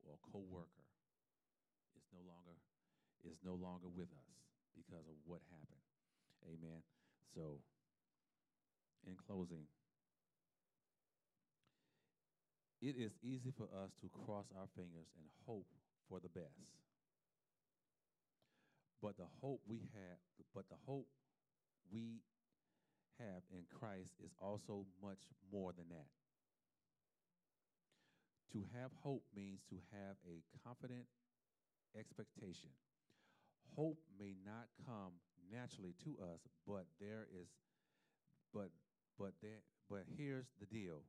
or 0.05 0.11
a 0.17 0.21
coworker 0.33 0.89
is 1.97 2.05
no 2.13 2.21
longer 2.25 2.57
is 3.25 3.39
no 3.45 3.53
longer 3.53 3.89
with 3.93 4.09
us 4.09 4.33
because 4.73 5.05
of 5.05 5.17
what 5.29 5.45
happened. 5.53 5.85
Amen. 6.49 6.81
So 7.37 7.61
in 9.07 9.15
closing, 9.17 9.69
it 12.81 12.97
is 12.97 13.13
easy 13.23 13.53
for 13.53 13.69
us 13.85 13.93
to 14.01 14.09
cross 14.25 14.47
our 14.57 14.69
fingers 14.75 15.09
and 15.17 15.29
hope 15.47 15.69
for 16.09 16.21
the 16.21 16.33
best. 16.33 16.73
But 19.03 19.17
the 19.17 19.29
hope 19.41 19.61
we 19.69 19.81
have, 19.93 20.19
but 20.55 20.69
the 20.69 20.81
hope 20.87 21.07
we 21.93 22.21
have 23.19 23.43
in 23.53 23.65
Christ 23.69 24.13
is 24.25 24.33
also 24.41 24.85
much 25.03 25.21
more 25.53 25.73
than 25.77 25.89
that. 25.91 26.09
To 28.53 28.65
have 28.75 28.91
hope 29.03 29.23
means 29.35 29.61
to 29.71 29.77
have 29.93 30.17
a 30.27 30.43
confident 30.67 31.07
expectation. 31.99 32.71
Hope 33.77 33.99
may 34.19 34.35
not 34.45 34.67
come 34.85 35.23
naturally 35.53 35.95
to 36.05 36.19
us, 36.35 36.41
but 36.67 36.87
there 37.01 37.27
is 37.31 37.49
but 38.53 38.71
but 39.19 39.35
there 39.41 39.63
but 39.89 40.03
here's 40.17 40.51
the 40.59 40.67
deal. 40.67 41.03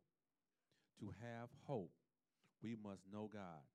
To 1.00 1.14
have 1.22 1.50
hope, 1.66 1.92
we 2.62 2.76
must 2.76 3.02
know 3.12 3.30
God. 3.32 3.66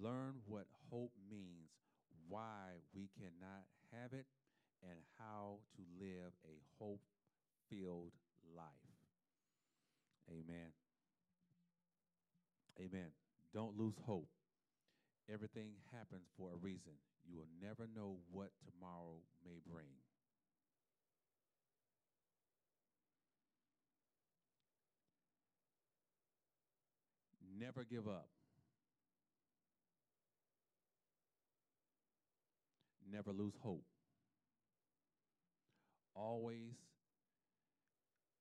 Learn 0.00 0.34
what 0.46 0.66
hope 0.90 1.12
means, 1.30 1.70
why 2.28 2.84
we 2.94 3.08
cannot 3.16 3.64
have 3.92 4.12
it, 4.12 4.26
and 4.82 4.98
how 5.18 5.56
to 5.76 5.82
live 5.98 6.32
a 6.44 6.60
hope 6.78 7.00
filled 7.70 8.12
life. 8.54 8.66
Amen. 10.30 10.83
Amen. 12.80 13.10
Don't 13.52 13.78
lose 13.78 13.94
hope. 14.04 14.28
Everything 15.32 15.70
happens 15.92 16.28
for 16.36 16.50
a 16.52 16.56
reason. 16.56 16.92
You 17.26 17.38
will 17.38 17.48
never 17.62 17.88
know 17.96 18.16
what 18.30 18.50
tomorrow 18.66 19.20
may 19.44 19.60
bring. 19.70 19.86
Never 27.58 27.84
give 27.84 28.08
up. 28.08 28.28
Never 33.10 33.32
lose 33.32 33.54
hope. 33.62 33.84
Always, 36.16 36.74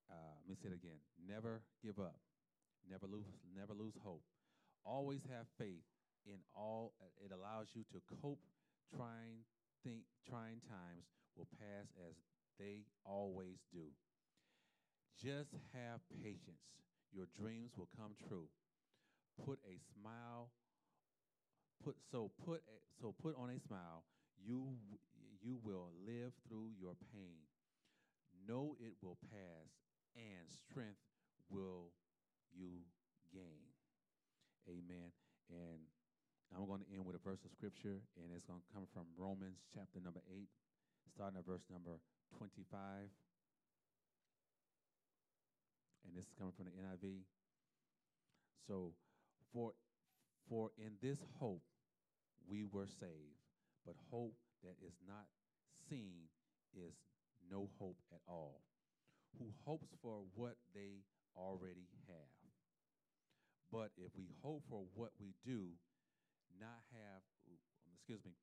uh, 0.09 0.15
let 0.41 0.49
me 0.49 0.55
say 0.61 0.69
it 0.69 0.75
again. 0.75 0.97
Never 1.27 1.61
give 1.83 1.99
up. 1.99 2.15
Never 2.89 3.07
lose, 3.07 3.25
never 3.55 3.73
lose 3.73 3.95
hope. 4.03 4.23
Always 4.85 5.21
have 5.29 5.47
faith 5.57 5.85
in 6.25 6.39
all. 6.55 6.93
It 7.23 7.31
allows 7.31 7.67
you 7.73 7.83
to 7.91 8.01
cope. 8.21 8.41
Trying, 8.95 9.41
think, 9.83 10.03
trying 10.29 10.61
times 10.69 11.09
will 11.35 11.47
pass 11.57 11.87
as 12.07 12.13
they 12.59 12.85
always 13.05 13.57
do. 13.71 13.89
Just 15.17 15.55
have 15.73 16.01
patience. 16.21 16.61
Your 17.11 17.25
dreams 17.37 17.71
will 17.77 17.89
come 17.97 18.13
true 18.27 18.49
put 19.41 19.59
a 19.65 19.77
smile 19.93 20.49
put 21.83 21.95
so 22.11 22.31
put 22.45 22.61
a, 22.67 22.77
so 23.01 23.13
put 23.21 23.35
on 23.37 23.49
a 23.49 23.59
smile 23.59 24.03
you 24.37 24.77
you 25.41 25.57
will 25.63 25.91
live 26.05 26.31
through 26.47 26.69
your 26.79 26.95
pain 27.13 27.41
know 28.47 28.75
it 28.79 28.93
will 29.01 29.17
pass 29.31 29.67
and 30.15 30.47
strength 30.69 31.01
will 31.49 31.91
you 32.53 32.85
gain 33.33 33.65
amen 34.69 35.09
and 35.49 35.81
i'm 36.55 36.65
going 36.69 36.79
to 36.79 36.89
end 36.93 37.03
with 37.05 37.17
a 37.17 37.23
verse 37.25 37.41
of 37.43 37.51
scripture 37.51 37.99
and 38.17 38.31
it's 38.33 38.45
going 38.45 38.61
to 38.61 38.69
come 38.73 38.87
from 38.93 39.03
romans 39.17 39.59
chapter 39.73 39.99
number 39.99 40.21
8 40.29 40.47
starting 41.09 41.37
at 41.37 41.45
verse 41.45 41.65
number 41.69 41.97
25 42.37 43.09
and 46.05 46.11
this 46.15 46.25
is 46.25 46.33
coming 46.37 46.53
from 46.55 46.69
the 46.69 46.75
niv 46.77 47.25
so 48.67 48.93
for, 49.51 49.73
for 50.49 50.71
in 50.77 50.93
this 51.01 51.19
hope 51.39 51.61
we 52.47 52.63
were 52.63 52.87
saved, 52.87 53.39
but 53.85 53.95
hope 54.11 54.35
that 54.63 54.75
is 54.85 54.95
not 55.07 55.27
seen 55.89 56.29
is 56.73 56.93
no 57.51 57.69
hope 57.79 57.97
at 58.11 58.21
all. 58.27 58.61
Who 59.39 59.47
hopes 59.65 59.87
for 60.01 60.21
what 60.35 60.55
they 60.73 61.03
already 61.35 61.87
have? 62.07 62.32
But 63.73 63.89
if 63.97 64.13
we 64.13 64.29
hope 64.45 64.61
for 64.69 64.85
what 64.93 65.09
we 65.17 65.33
do 65.41 65.73
not 66.61 66.85
have, 66.93 67.25
excuse 67.97 68.21
me, 68.21 68.37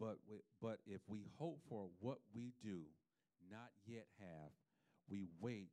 but 0.00 0.16
we, 0.24 0.40
but 0.56 0.80
if 0.88 1.04
we 1.04 1.28
hope 1.36 1.60
for 1.68 1.92
what 2.00 2.16
we 2.32 2.56
do 2.64 2.80
not 3.52 3.68
yet 3.84 4.08
have, 4.24 4.48
we 5.12 5.28
wait 5.36 5.68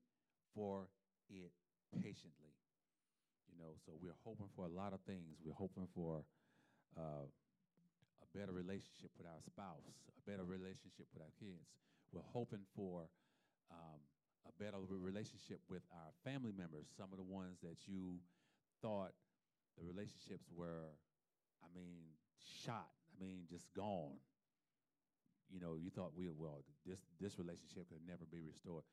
for 0.54 0.92
it 1.32 1.56
patiently. 2.04 2.52
You 3.48 3.64
know, 3.64 3.80
so 3.88 3.96
we're 4.04 4.20
hoping 4.28 4.52
for 4.60 4.68
a 4.68 4.74
lot 4.76 4.92
of 4.92 5.00
things. 5.08 5.40
We're 5.40 5.56
hoping 5.56 5.88
for 5.96 6.28
uh, 7.00 7.24
a 7.24 8.28
better 8.36 8.52
relationship 8.52 9.16
with 9.16 9.24
our 9.24 9.40
spouse, 9.48 9.88
a 9.88 10.24
better 10.28 10.44
relationship 10.44 11.08
with 11.16 11.24
our 11.24 11.32
kids. 11.40 11.64
We're 12.12 12.28
hoping 12.36 12.68
for 12.76 13.08
um, 13.72 14.04
a 14.44 14.52
better 14.60 14.84
relationship 14.84 15.64
with 15.72 15.88
our 15.96 16.12
family 16.28 16.52
members. 16.52 16.92
Some 17.00 17.08
of 17.16 17.18
the 17.18 17.28
ones 17.28 17.64
that 17.64 17.88
you 17.88 18.20
thought 18.82 19.14
the 19.78 19.86
relationships 19.86 20.50
were, 20.52 20.92
I 21.64 21.70
mean, 21.74 22.18
shot. 22.66 22.90
I 23.14 23.16
mean, 23.22 23.46
just 23.50 23.66
gone. 23.76 24.18
You 25.50 25.60
know, 25.60 25.76
you 25.76 25.90
thought 25.92 26.16
we 26.16 26.30
well, 26.32 26.64
this 26.86 27.00
this 27.20 27.38
relationship 27.38 27.90
could 27.92 28.04
never 28.08 28.24
be 28.26 28.42
restored. 28.42 28.84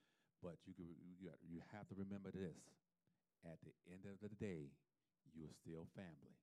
But 0.42 0.58
you 0.66 0.74
could, 0.74 0.86
you, 1.18 1.30
you 1.42 1.58
have 1.74 1.86
to 1.90 1.94
remember 1.98 2.30
this 2.30 2.54
at 3.46 3.58
the 3.62 3.74
end 3.90 4.02
of 4.06 4.18
the 4.18 4.34
day, 4.34 4.70
you 5.34 5.46
are 5.46 5.54
still 5.54 5.86
family. 5.94 6.34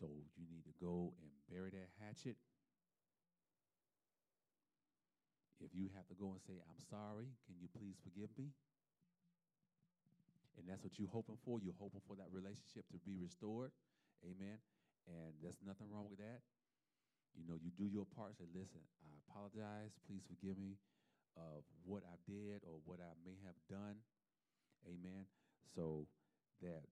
So 0.00 0.06
you 0.38 0.46
need 0.48 0.64
to 0.64 0.74
go 0.80 1.12
and 1.20 1.30
bury 1.50 1.70
that 1.74 1.90
hatchet. 1.98 2.36
If 5.58 5.74
you 5.74 5.90
have 5.98 6.06
to 6.06 6.14
go 6.14 6.30
and 6.30 6.40
say, 6.46 6.62
I'm 6.62 6.78
sorry, 6.86 7.34
can 7.50 7.58
you 7.58 7.66
please 7.74 7.98
forgive 7.98 8.30
me? 8.38 8.54
And 10.58 10.66
that's 10.66 10.82
what 10.82 10.98
you're 10.98 11.10
hoping 11.10 11.38
for. 11.46 11.62
You're 11.62 11.78
hoping 11.78 12.02
for 12.04 12.18
that 12.18 12.28
relationship 12.34 12.84
to 12.90 12.98
be 13.06 13.14
restored. 13.14 13.70
Amen. 14.26 14.58
And 15.06 15.38
there's 15.40 15.62
nothing 15.62 15.88
wrong 15.88 16.10
with 16.10 16.18
that. 16.18 16.42
You 17.38 17.46
know, 17.46 17.54
you 17.54 17.70
do 17.70 17.86
your 17.86 18.04
part. 18.04 18.34
Say, 18.34 18.50
listen, 18.50 18.82
I 19.06 19.14
apologize. 19.30 19.94
Please 20.10 20.26
forgive 20.26 20.58
me 20.58 20.76
of 21.38 21.62
what 21.86 22.02
I 22.02 22.18
did 22.26 22.66
or 22.66 22.82
what 22.82 22.98
I 22.98 23.14
may 23.22 23.38
have 23.46 23.54
done. 23.70 24.02
Amen. 24.82 25.30
So 25.78 26.10
that 26.60 26.82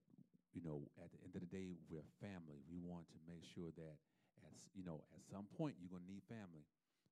you 0.56 0.64
know, 0.64 0.88
at 0.96 1.12
the 1.12 1.20
end 1.20 1.36
of 1.36 1.44
the 1.44 1.52
day, 1.52 1.76
we're 1.92 2.06
family. 2.16 2.64
We 2.72 2.80
want 2.80 3.04
to 3.12 3.18
make 3.28 3.44
sure 3.44 3.68
that 3.76 3.96
at 4.40 4.56
you 4.72 4.80
know 4.86 5.04
at 5.12 5.20
some 5.28 5.44
point 5.60 5.76
you're 5.76 5.92
gonna 5.92 6.08
need 6.08 6.24
family. 6.30 6.64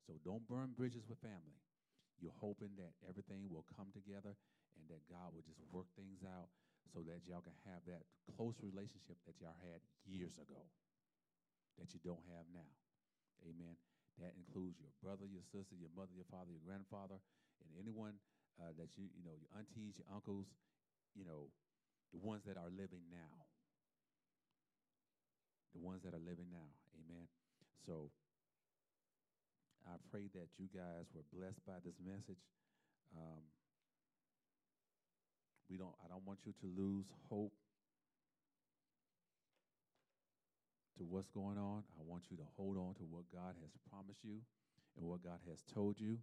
So 0.08 0.16
don't 0.24 0.46
burn 0.48 0.72
bridges 0.72 1.04
with 1.04 1.20
family. 1.20 1.60
You're 2.22 2.36
hoping 2.38 2.74
that 2.78 2.94
everything 3.08 3.50
will 3.50 3.66
come 3.74 3.90
together 3.90 4.34
and 4.78 4.84
that 4.90 5.02
God 5.10 5.34
will 5.34 5.44
just 5.46 5.60
work 5.70 5.90
things 5.98 6.22
out 6.22 6.50
so 6.92 7.02
that 7.06 7.26
y'all 7.26 7.44
can 7.44 7.56
have 7.66 7.82
that 7.88 8.06
close 8.36 8.54
relationship 8.62 9.18
that 9.26 9.38
y'all 9.40 9.56
had 9.60 9.82
years 10.06 10.36
ago 10.38 10.62
that 11.78 11.90
you 11.90 12.00
don't 12.02 12.22
have 12.30 12.46
now. 12.54 12.70
Amen. 13.42 13.74
That 14.22 14.38
includes 14.38 14.78
your 14.78 14.94
brother, 15.02 15.26
your 15.26 15.42
sister, 15.42 15.74
your 15.74 15.90
mother, 15.90 16.14
your 16.14 16.28
father, 16.30 16.54
your 16.54 16.62
grandfather, 16.62 17.18
and 17.62 17.68
anyone 17.74 18.14
uh, 18.62 18.70
that 18.78 18.94
you, 18.94 19.10
you 19.10 19.26
know, 19.26 19.34
your 19.34 19.50
aunties, 19.58 19.98
your 19.98 20.06
uncles, 20.14 20.46
you 21.18 21.26
know, 21.26 21.50
the 22.14 22.22
ones 22.22 22.46
that 22.46 22.54
are 22.54 22.70
living 22.70 23.02
now. 23.10 23.50
The 25.74 25.82
ones 25.82 26.06
that 26.06 26.14
are 26.14 26.22
living 26.22 26.54
now. 26.54 26.70
Amen. 26.94 27.26
So 27.82 28.14
I 29.86 29.96
pray 30.10 30.28
that 30.34 30.48
you 30.58 30.66
guys 30.72 31.06
were 31.12 31.26
blessed 31.32 31.60
by 31.66 31.78
this 31.84 31.96
message. 32.00 32.40
Um, 33.16 33.44
we 35.68 35.76
don't. 35.76 35.94
I 36.04 36.08
don't 36.08 36.24
want 36.26 36.40
you 36.44 36.52
to 36.60 36.66
lose 36.72 37.06
hope. 37.28 37.52
to 40.98 41.02
what's 41.02 41.28
going 41.30 41.58
on. 41.58 41.82
I 41.98 42.02
want 42.06 42.30
you 42.30 42.36
to 42.38 42.46
hold 42.54 42.78
on 42.78 42.94
to 43.02 43.04
what 43.10 43.26
God 43.34 43.58
has 43.58 43.72
promised 43.90 44.22
you 44.22 44.38
and 44.94 45.02
what 45.06 45.26
God 45.26 45.42
has 45.50 45.58
told 45.74 45.98
you. 45.98 46.22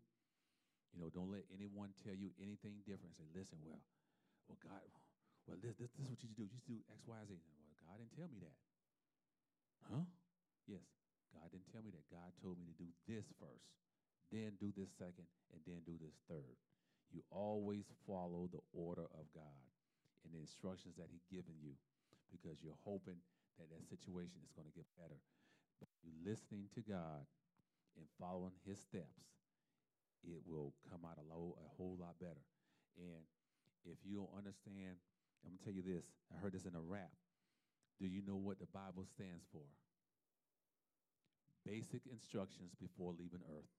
You 0.95 0.97
know, 0.99 1.11
don't 1.11 1.31
let 1.31 1.47
anyone 1.51 1.95
tell 2.03 2.15
you 2.15 2.35
anything 2.39 2.83
different. 2.83 3.15
Say, 3.15 3.27
listen, 3.31 3.59
well, 3.63 3.79
well, 4.47 4.59
God, 4.59 4.83
well, 5.47 5.59
this, 5.59 5.75
this, 5.79 5.91
this 5.95 6.03
is 6.03 6.11
what 6.11 6.19
you 6.19 6.27
should 6.27 6.35
do. 6.35 6.47
You 6.47 6.59
should 6.59 6.79
do 6.79 6.79
X, 6.91 6.99
Y, 7.07 7.19
Z. 7.27 7.31
Well, 7.35 7.79
God 7.87 7.95
didn't 7.99 8.15
tell 8.15 8.27
me 8.31 8.39
that. 8.43 8.57
Huh? 9.87 10.03
Yes, 10.67 10.83
God 11.33 11.47
didn't 11.51 11.71
tell 11.71 11.83
me 11.83 11.91
that. 11.95 12.07
God 12.11 12.31
told 12.39 12.59
me 12.59 12.67
to 12.67 12.77
do 12.77 12.89
this 13.07 13.27
first, 13.39 13.67
then 14.31 14.55
do 14.59 14.71
this 14.75 14.91
second, 14.95 15.27
and 15.51 15.59
then 15.67 15.83
do 15.83 15.95
this 15.99 16.15
third. 16.27 16.55
You 17.11 17.23
always 17.31 17.91
follow 18.07 18.47
the 18.47 18.63
order 18.71 19.07
of 19.15 19.27
God 19.35 19.67
and 20.23 20.31
the 20.31 20.39
instructions 20.39 20.95
that 20.95 21.11
He's 21.11 21.27
given 21.27 21.59
you 21.59 21.75
because 22.31 22.63
you're 22.63 22.79
hoping 22.87 23.19
that 23.59 23.67
that 23.67 23.83
situation 23.91 24.39
is 24.43 24.55
going 24.55 24.67
to 24.67 24.75
get 24.75 24.87
better. 24.95 25.19
But 25.83 25.91
you 25.99 26.15
listening 26.23 26.71
to 26.77 26.81
God 26.81 27.27
and 27.99 28.07
following 28.15 28.55
His 28.63 28.79
steps, 28.79 29.27
it 30.23 30.39
will 30.47 30.71
come 30.87 31.03
out 31.03 31.19
a, 31.19 31.25
low, 31.27 31.57
a 31.59 31.67
whole 31.75 31.99
lot 31.99 32.15
better. 32.21 32.45
And 32.95 33.27
if 33.83 33.99
you 34.07 34.23
don't 34.23 34.37
understand, 34.37 34.95
I'm 35.43 35.57
going 35.57 35.59
to 35.59 35.63
tell 35.65 35.75
you 35.75 35.83
this. 35.83 36.05
I 36.31 36.39
heard 36.39 36.53
this 36.53 36.69
in 36.69 36.77
a 36.77 36.83
rap. 36.83 37.11
Do 37.99 38.07
you 38.07 38.21
know 38.25 38.37
what 38.37 38.61
the 38.61 38.69
Bible 38.69 39.05
stands 39.05 39.43
for? 39.51 39.65
Basic 41.65 42.01
instructions 42.09 42.73
before 42.79 43.13
leaving 43.13 43.41
earth. 43.45 43.69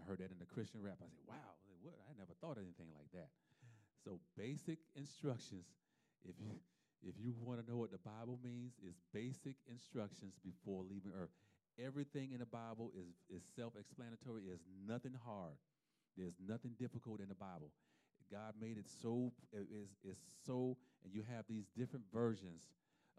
I 0.00 0.04
heard 0.04 0.18
that 0.18 0.30
in 0.30 0.38
the 0.38 0.50
Christian 0.50 0.82
rap. 0.82 0.98
I 1.00 1.08
said, 1.08 1.24
wow, 1.26 1.56
what? 1.80 1.96
I 2.10 2.12
never 2.18 2.34
thought 2.40 2.58
of 2.58 2.64
anything 2.64 2.90
like 2.92 3.08
that. 3.14 3.30
So 4.04 4.20
basic 4.36 4.78
instructions, 4.94 5.66
if 6.24 6.36
you 6.38 6.58
if 7.02 7.14
you 7.20 7.34
want 7.40 7.60
to 7.60 7.70
know 7.70 7.76
what 7.76 7.92
the 7.92 8.02
Bible 8.02 8.38
means, 8.42 8.72
is 8.82 8.96
basic 9.12 9.56
instructions 9.70 10.34
before 10.42 10.82
leaving 10.82 11.12
earth. 11.14 11.30
Everything 11.78 12.32
in 12.32 12.40
the 12.40 12.46
Bible 12.48 12.90
is, 12.96 13.20
is 13.28 13.44
self-explanatory. 13.54 14.42
There's 14.46 14.64
nothing 14.88 15.12
hard. 15.12 15.60
There's 16.16 16.40
nothing 16.40 16.72
difficult 16.80 17.20
in 17.20 17.28
the 17.28 17.36
Bible. 17.36 17.70
God 18.32 18.54
made 18.58 18.78
it 18.78 18.88
so 18.88 19.32
is 19.52 19.88
is 20.02 20.18
so, 20.46 20.76
and 21.04 21.12
you 21.14 21.22
have 21.30 21.44
these 21.48 21.66
different 21.76 22.06
versions. 22.12 22.62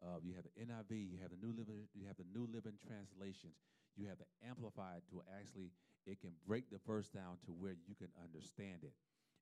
Uh, 0.03 0.21
you 0.21 0.33
have 0.37 0.45
the 0.45 0.55
NIV, 0.61 1.09
you 1.09 1.17
have 1.21 1.33
the 1.33 1.41
New 1.41 1.53
Living, 1.57 1.89
you 1.97 2.05
have 2.05 2.17
the 2.17 2.29
New 2.29 2.45
Living 2.53 2.77
translations, 2.77 3.57
you 3.97 4.05
have 4.07 4.21
the 4.21 4.29
Amplified 4.45 5.01
to 5.09 5.25
actually 5.33 5.73
it 6.05 6.21
can 6.21 6.31
break 6.47 6.69
the 6.71 6.79
verse 6.87 7.09
down 7.09 7.35
to 7.45 7.51
where 7.51 7.75
you 7.83 7.95
can 7.97 8.07
understand 8.23 8.85
it. 8.85 8.95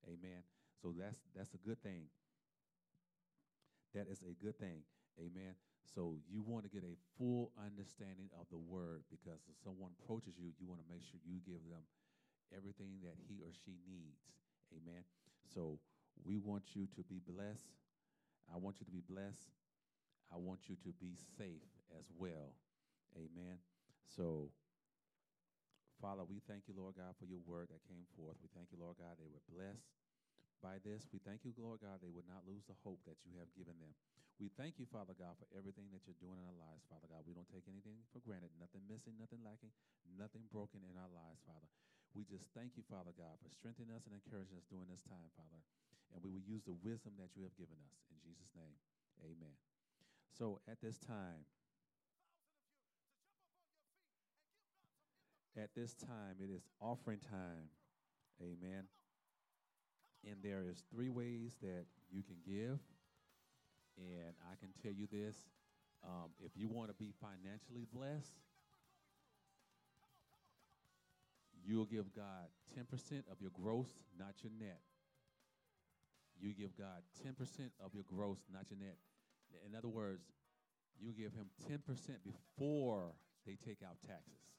Amen. 0.08 0.42
So 0.82 0.96
that's 0.98 1.20
that's 1.36 1.54
a 1.54 1.62
good 1.62 1.82
thing. 1.84 2.10
That 3.94 4.08
is 4.10 4.24
a 4.24 4.34
good 4.44 4.58
thing. 4.58 4.82
Amen. 5.20 5.56
So 5.94 6.18
you 6.28 6.42
want 6.42 6.66
to 6.66 6.72
get 6.74 6.84
a 6.84 6.98
full 7.18 7.52
understanding 7.62 8.28
of 8.40 8.50
the 8.50 8.58
word 8.58 9.06
because 9.14 9.40
if 9.48 9.56
someone 9.64 9.92
approaches 10.02 10.34
you, 10.36 10.52
you 10.60 10.68
want 10.68 10.82
to 10.82 10.90
make 10.90 11.06
sure 11.06 11.22
you 11.24 11.40
give 11.46 11.62
them 11.70 11.86
everything 12.52 13.00
that 13.06 13.16
he 13.30 13.40
or 13.46 13.54
she 13.54 13.78
needs. 13.86 14.26
Amen. 14.74 15.06
So 15.54 15.80
we 16.26 16.38
want 16.38 16.74
you 16.74 16.88
to 16.98 17.02
be 17.06 17.22
blessed. 17.22 17.70
I 18.52 18.58
want 18.58 18.82
you 18.82 18.86
to 18.86 18.92
be 18.92 19.06
blessed. 19.06 19.54
I 20.34 20.38
want 20.38 20.68
you 20.68 20.76
to 20.84 20.92
be 20.98 21.16
safe 21.38 21.70
as 21.96 22.06
well. 22.18 22.56
Amen. 23.16 23.62
So, 24.06 24.52
Father, 26.02 26.28
we 26.28 26.44
thank 26.44 26.68
you, 26.68 26.76
Lord 26.76 27.00
God, 27.00 27.16
for 27.16 27.26
your 27.26 27.42
word 27.48 27.72
that 27.72 27.82
came 27.88 28.04
forth. 28.20 28.36
We 28.44 28.52
thank 28.52 28.70
you, 28.70 28.78
Lord 28.78 29.00
God, 29.00 29.16
they 29.16 29.32
were 29.32 29.44
blessed 29.48 29.88
by 30.60 30.82
this. 30.84 31.08
We 31.14 31.24
thank 31.24 31.48
you, 31.48 31.56
Lord 31.56 31.80
God, 31.80 32.04
they 32.04 32.12
would 32.12 32.28
not 32.28 32.44
lose 32.44 32.68
the 32.68 32.78
hope 32.84 33.00
that 33.08 33.22
you 33.24 33.38
have 33.40 33.52
given 33.56 33.80
them. 33.80 33.96
We 34.36 34.52
thank 34.60 34.76
you, 34.76 34.84
Father 34.84 35.16
God, 35.16 35.40
for 35.40 35.48
everything 35.56 35.88
that 35.96 36.04
you're 36.04 36.20
doing 36.20 36.36
in 36.36 36.48
our 36.50 36.60
lives, 36.60 36.84
Father 36.92 37.08
God. 37.08 37.24
We 37.24 37.32
don't 37.32 37.48
take 37.48 37.72
anything 37.72 38.04
for 38.12 38.20
granted, 38.20 38.52
nothing 38.60 38.84
missing, 38.84 39.16
nothing 39.16 39.40
lacking, 39.48 39.72
nothing 40.20 40.44
broken 40.52 40.84
in 40.84 41.00
our 41.00 41.08
lives, 41.08 41.40
Father. 41.48 41.72
We 42.12 42.28
just 42.28 42.52
thank 42.52 42.76
you, 42.76 42.84
Father 42.84 43.16
God, 43.16 43.40
for 43.40 43.48
strengthening 43.48 43.96
us 43.96 44.04
and 44.04 44.16
encouraging 44.16 44.60
us 44.60 44.68
during 44.68 44.92
this 44.92 45.04
time, 45.08 45.32
Father. 45.40 45.64
And 46.12 46.20
we 46.20 46.36
will 46.36 46.44
use 46.44 46.68
the 46.68 46.76
wisdom 46.84 47.16
that 47.16 47.32
you 47.36 47.48
have 47.48 47.56
given 47.56 47.80
us. 47.80 47.96
In 48.12 48.20
Jesus' 48.20 48.52
name, 48.56 48.76
amen. 49.24 49.56
So 50.38 50.60
at 50.70 50.82
this 50.82 50.98
time, 50.98 51.46
at 55.58 55.74
this 55.74 55.94
time, 55.94 56.36
it 56.40 56.54
is 56.54 56.64
offering 56.82 57.20
time. 57.20 57.70
Amen. 58.42 58.84
And 60.26 60.36
there 60.44 60.64
is 60.70 60.84
three 60.94 61.10
ways 61.10 61.56
that 61.62 61.86
you 62.12 62.22
can 62.24 62.36
give. 62.46 62.80
And 63.98 64.36
I 64.52 64.56
can 64.60 64.70
tell 64.84 64.92
you 64.92 65.08
this 65.10 65.36
um, 66.04 66.30
if 66.44 66.52
you 66.56 66.68
want 66.68 66.90
to 66.90 66.96
be 66.96 67.14
financially 67.22 67.88
blessed, 67.94 68.36
you'll 71.66 71.86
give 71.86 72.14
God 72.14 72.52
10% 72.78 72.84
of 73.32 73.42
your 73.42 73.52
gross, 73.54 73.88
not 74.20 74.34
your 74.44 74.52
net. 74.60 74.82
You 76.40 76.54
give 76.54 76.78
God 76.78 77.02
10% 77.26 77.32
of 77.84 77.94
your 77.94 78.04
gross, 78.04 78.40
not 78.52 78.66
your 78.70 78.80
net. 78.80 78.98
In 79.66 79.76
other 79.76 79.90
words, 79.90 80.26
you 81.00 81.12
give 81.12 81.34
him 81.34 81.52
10% 81.68 81.84
before 82.24 83.12
they 83.46 83.58
take 83.60 83.84
out 83.84 84.00
taxes 84.06 84.56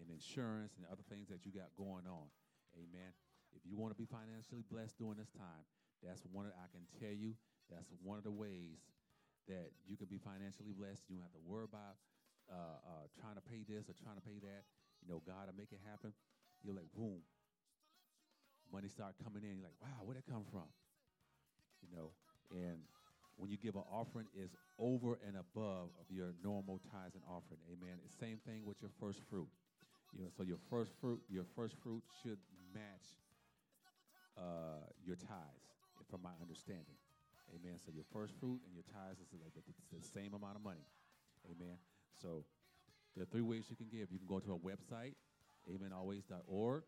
and 0.00 0.08
insurance 0.08 0.76
and 0.76 0.84
other 0.88 1.04
things 1.08 1.28
that 1.28 1.44
you 1.44 1.52
got 1.52 1.72
going 1.76 2.08
on. 2.08 2.28
Amen. 2.76 3.12
If 3.52 3.64
you 3.64 3.76
want 3.76 3.92
to 3.92 3.98
be 3.98 4.08
financially 4.08 4.64
blessed 4.68 4.98
during 5.00 5.16
this 5.16 5.32
time, 5.32 5.64
that's 6.04 6.24
one 6.28 6.44
of, 6.44 6.52
I 6.60 6.68
can 6.72 6.84
tell 7.00 7.12
you 7.12 7.36
that's 7.72 7.88
one 8.04 8.20
of 8.20 8.24
the 8.24 8.34
ways 8.34 8.84
that 9.48 9.72
you 9.86 9.96
can 9.96 10.10
be 10.10 10.20
financially 10.20 10.76
blessed. 10.76 11.08
You 11.08 11.16
don't 11.16 11.28
have 11.28 11.38
to 11.38 11.46
worry 11.46 11.64
about 11.64 11.96
uh, 12.50 12.78
uh, 12.82 13.04
trying 13.16 13.38
to 13.38 13.44
pay 13.44 13.64
this 13.64 13.88
or 13.88 13.94
trying 13.96 14.18
to 14.18 14.26
pay 14.26 14.38
that. 14.42 14.66
You 15.00 15.08
know, 15.08 15.22
God 15.24 15.48
will 15.48 15.58
make 15.58 15.72
it 15.72 15.80
happen. 15.86 16.12
You're 16.60 16.76
like, 16.76 16.90
boom, 16.92 17.22
money 18.72 18.88
start 18.88 19.14
coming 19.22 19.46
in. 19.46 19.56
You're 19.56 19.70
like, 19.70 19.80
wow, 19.80 20.02
where'd 20.02 20.18
that 20.18 20.26
come 20.26 20.44
from? 20.50 20.66
You 21.80 21.88
know, 21.94 22.10
when 23.46 23.54
you 23.54 23.62
give 23.62 23.78
an 23.78 23.86
offering 23.94 24.26
is 24.34 24.50
over 24.74 25.22
and 25.22 25.38
above 25.38 25.94
of 26.02 26.10
your 26.10 26.34
normal 26.42 26.82
tithes 26.90 27.14
and 27.14 27.22
offering. 27.30 27.62
Amen. 27.70 28.02
It's 28.02 28.18
same 28.18 28.42
thing 28.42 28.66
with 28.66 28.74
your 28.82 28.90
first 28.98 29.22
fruit. 29.30 29.46
You 30.10 30.26
know, 30.26 30.30
so 30.36 30.42
your 30.42 30.58
first 30.68 30.90
fruit, 31.00 31.22
your 31.30 31.46
first 31.54 31.76
fruit 31.78 32.02
should 32.22 32.42
match 32.74 33.06
uh, 34.34 34.82
your 35.06 35.14
tithes, 35.14 35.70
from 36.10 36.26
my 36.26 36.34
understanding. 36.42 36.98
Amen. 37.54 37.78
So 37.78 37.94
your 37.94 38.02
first 38.10 38.34
fruit 38.42 38.58
and 38.66 38.74
your 38.74 38.82
tithes 38.82 39.22
is 39.22 39.30
like 39.38 39.54
the, 39.54 39.62
the 39.94 40.02
same 40.02 40.34
amount 40.34 40.58
of 40.58 40.66
money. 40.66 40.82
Amen. 41.46 41.78
So 42.20 42.42
there 43.14 43.22
are 43.22 43.30
three 43.30 43.46
ways 43.46 43.70
you 43.70 43.76
can 43.78 43.86
give. 43.86 44.10
You 44.10 44.18
can 44.18 44.26
go 44.26 44.42
to 44.42 44.58
our 44.58 44.62
website, 44.66 45.14
amenalways.org. 45.70 46.82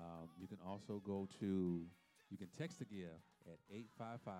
Um, 0.00 0.32
you 0.40 0.48
can 0.48 0.64
also 0.64 1.02
go 1.04 1.28
to, 1.40 1.84
you 2.32 2.38
can 2.38 2.48
text 2.56 2.78
to 2.78 2.86
give 2.88 3.20
at 3.44 3.60
855 3.68 4.32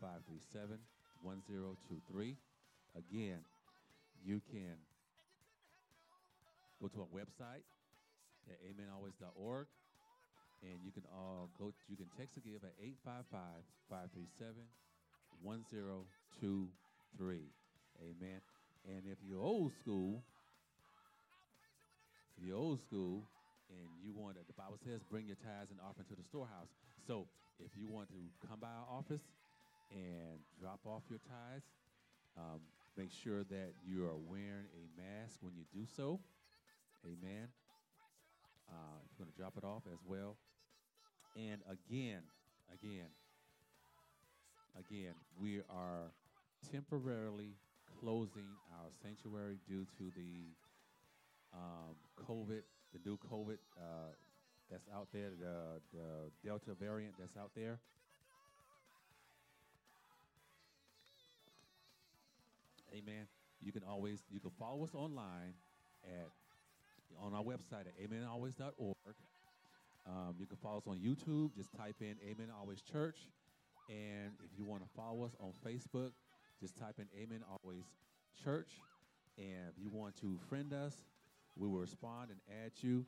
537 0.00 0.80
1023. 1.22 2.36
Again, 2.96 3.44
you 4.24 4.40
can 4.50 4.80
go 6.80 6.88
to 6.88 7.04
our 7.04 7.12
website 7.12 7.60
at 8.48 8.56
amenalways.org. 8.64 9.68
And 10.60 10.76
you 10.84 10.92
can 10.92 11.08
all 11.08 11.48
go, 11.56 11.72
you 11.88 11.96
can 11.96 12.12
text 12.20 12.36
to 12.36 12.44
give 12.44 12.60
at 12.64 12.76
855 12.76 13.64
537 13.88 14.60
1023. 15.40 16.04
Amen. 18.04 18.40
And 18.84 19.08
if 19.08 19.16
you're 19.24 19.40
old 19.40 19.72
school, 19.80 20.20
if 22.36 22.44
you're 22.44 22.60
old 22.60 22.76
school 22.80 23.24
and 23.72 23.88
you 24.04 24.12
want 24.12 24.36
to, 24.36 24.44
the 24.44 24.52
Bible 24.52 24.76
says, 24.84 25.00
bring 25.08 25.24
your 25.24 25.40
tithes 25.40 25.72
and 25.72 25.80
offering 25.80 26.04
to 26.12 26.16
the 26.16 26.24
storehouse. 26.28 26.68
So 27.06 27.26
if 27.56 27.72
you 27.72 27.88
want 27.88 28.12
to 28.12 28.20
come 28.44 28.60
by 28.60 28.68
our 28.68 28.84
office 28.88 29.24
and 29.90 30.38
drop 30.60 30.80
off 30.86 31.02
your 31.08 31.18
tithes, 31.18 31.66
um, 32.36 32.60
make 32.96 33.10
sure 33.12 33.44
that 33.44 33.72
you 33.84 34.04
are 34.04 34.16
wearing 34.16 34.66
a 34.74 35.00
mask 35.00 35.38
when 35.42 35.52
you 35.56 35.64
do 35.72 35.86
so. 35.96 36.20
Amen. 37.04 37.48
Uh, 38.68 38.98
you're 39.02 39.24
going 39.24 39.32
to 39.32 39.36
drop 39.36 39.56
it 39.56 39.64
off 39.64 39.82
as 39.92 39.98
well. 40.06 40.36
And 41.36 41.60
again, 41.66 42.22
again, 42.72 43.10
again, 44.78 45.14
we 45.40 45.60
are 45.70 46.12
temporarily 46.70 47.56
closing 48.00 48.46
our 48.78 48.90
sanctuary 49.02 49.58
due 49.68 49.86
to 49.98 50.12
the 50.16 50.54
um, 51.52 51.94
COVID, 52.28 52.62
the 52.92 53.00
new 53.04 53.18
COVID 53.30 53.58
uh, 53.76 54.12
that's 54.70 54.86
out 54.94 55.08
there, 55.12 55.30
the, 55.38 55.80
the 55.92 56.30
Delta 56.44 56.74
variant 56.78 57.14
that's 57.18 57.36
out 57.36 57.50
there. 57.56 57.80
Amen. 62.92 63.26
You 63.62 63.72
can 63.72 63.82
always 63.88 64.20
you 64.30 64.40
can 64.40 64.50
follow 64.58 64.84
us 64.84 64.94
online 64.94 65.54
at 66.04 66.28
on 67.22 67.34
our 67.34 67.42
website 67.42 67.86
at 67.86 67.98
amenalways.org. 68.02 69.14
Um, 70.06 70.34
you 70.38 70.46
can 70.46 70.56
follow 70.56 70.78
us 70.78 70.86
on 70.86 70.98
YouTube. 70.98 71.54
Just 71.56 71.72
type 71.76 71.96
in 72.00 72.16
Amen 72.28 72.48
Always 72.58 72.80
Church. 72.80 73.16
And 73.88 74.32
if 74.44 74.56
you 74.56 74.64
want 74.64 74.82
to 74.82 74.88
follow 74.96 75.24
us 75.24 75.32
on 75.40 75.52
Facebook, 75.66 76.12
just 76.60 76.76
type 76.78 76.98
in 76.98 77.06
Amen 77.20 77.42
Always 77.62 77.84
Church. 78.42 78.70
And 79.36 79.68
if 79.68 79.82
you 79.82 79.90
want 79.90 80.16
to 80.20 80.38
friend 80.48 80.72
us, 80.72 80.94
we 81.56 81.68
will 81.68 81.78
respond 81.78 82.30
and 82.30 82.38
add 82.64 82.72
you 82.80 83.04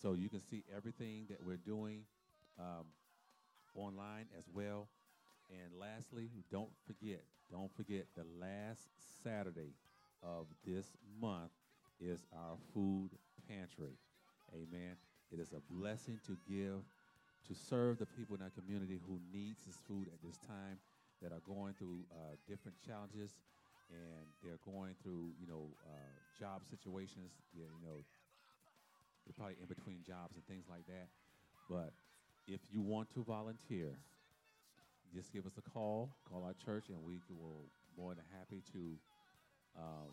so 0.00 0.12
you 0.12 0.28
can 0.28 0.42
see 0.42 0.62
everything 0.74 1.26
that 1.30 1.38
we're 1.44 1.56
doing 1.56 2.02
um, 2.58 2.84
online 3.74 4.26
as 4.38 4.44
well. 4.54 4.88
And 5.50 5.78
lastly, 5.78 6.28
don't 6.50 6.70
forget, 6.86 7.22
don't 7.50 7.74
forget 7.76 8.06
the 8.16 8.24
last 8.40 8.88
Saturday 9.22 9.74
of 10.22 10.46
this 10.66 10.96
month 11.20 11.50
is 12.00 12.24
our 12.34 12.56
food 12.74 13.10
pantry. 13.48 13.94
Amen. 14.52 14.96
It 15.32 15.40
is 15.40 15.52
a 15.52 15.62
blessing 15.72 16.18
to 16.26 16.36
give, 16.48 16.82
to 17.48 17.54
serve 17.54 17.98
the 17.98 18.06
people 18.06 18.36
in 18.36 18.42
our 18.42 18.50
community 18.50 18.98
who 19.06 19.18
needs 19.32 19.62
this 19.66 19.78
food 19.86 20.08
at 20.12 20.20
this 20.22 20.38
time 20.46 20.78
that 21.22 21.32
are 21.32 21.42
going 21.46 21.74
through 21.78 22.02
uh, 22.12 22.34
different 22.48 22.76
challenges 22.84 23.30
and 23.90 24.26
they're 24.42 24.60
going 24.66 24.94
through, 25.02 25.30
you 25.38 25.46
know, 25.46 25.70
uh, 25.86 26.10
job 26.38 26.62
situations. 26.68 27.30
You 27.54 27.70
know, 27.82 28.02
they're 29.24 29.36
probably 29.36 29.56
in 29.62 29.66
between 29.66 30.02
jobs 30.06 30.34
and 30.34 30.44
things 30.46 30.66
like 30.68 30.86
that. 30.86 31.06
But 31.70 31.94
if 32.46 32.60
you 32.70 32.80
want 32.80 33.10
to 33.14 33.22
volunteer, 33.22 33.94
just 35.14 35.32
give 35.32 35.46
us 35.46 35.52
a 35.58 35.62
call, 35.70 36.10
call 36.30 36.44
our 36.44 36.54
church, 36.64 36.88
and 36.88 37.02
we 37.02 37.20
will 37.28 37.66
more 37.96 38.14
than 38.14 38.24
happy 38.38 38.62
to 38.72 38.98
um, 39.78 40.10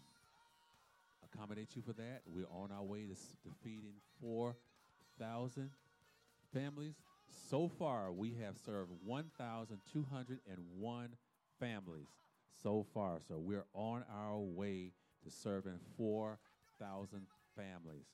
accommodate 1.23 1.75
you 1.75 1.81
for 1.81 1.93
that. 1.93 2.21
We're 2.25 2.49
on 2.49 2.71
our 2.71 2.83
way 2.83 3.05
to, 3.05 3.15
to 3.15 3.49
feeding 3.63 3.95
4,000 4.21 5.71
families. 6.53 6.95
So 7.49 7.67
far, 7.67 8.11
we 8.11 8.35
have 8.41 8.57
served 8.63 8.91
1,201 9.03 11.09
families 11.59 12.07
so 12.61 12.85
far. 12.93 13.17
So 13.27 13.39
we're 13.39 13.65
on 13.73 14.03
our 14.13 14.37
way 14.39 14.91
to 15.23 15.31
serving 15.31 15.79
4,000 15.97 17.25
families. 17.55 18.05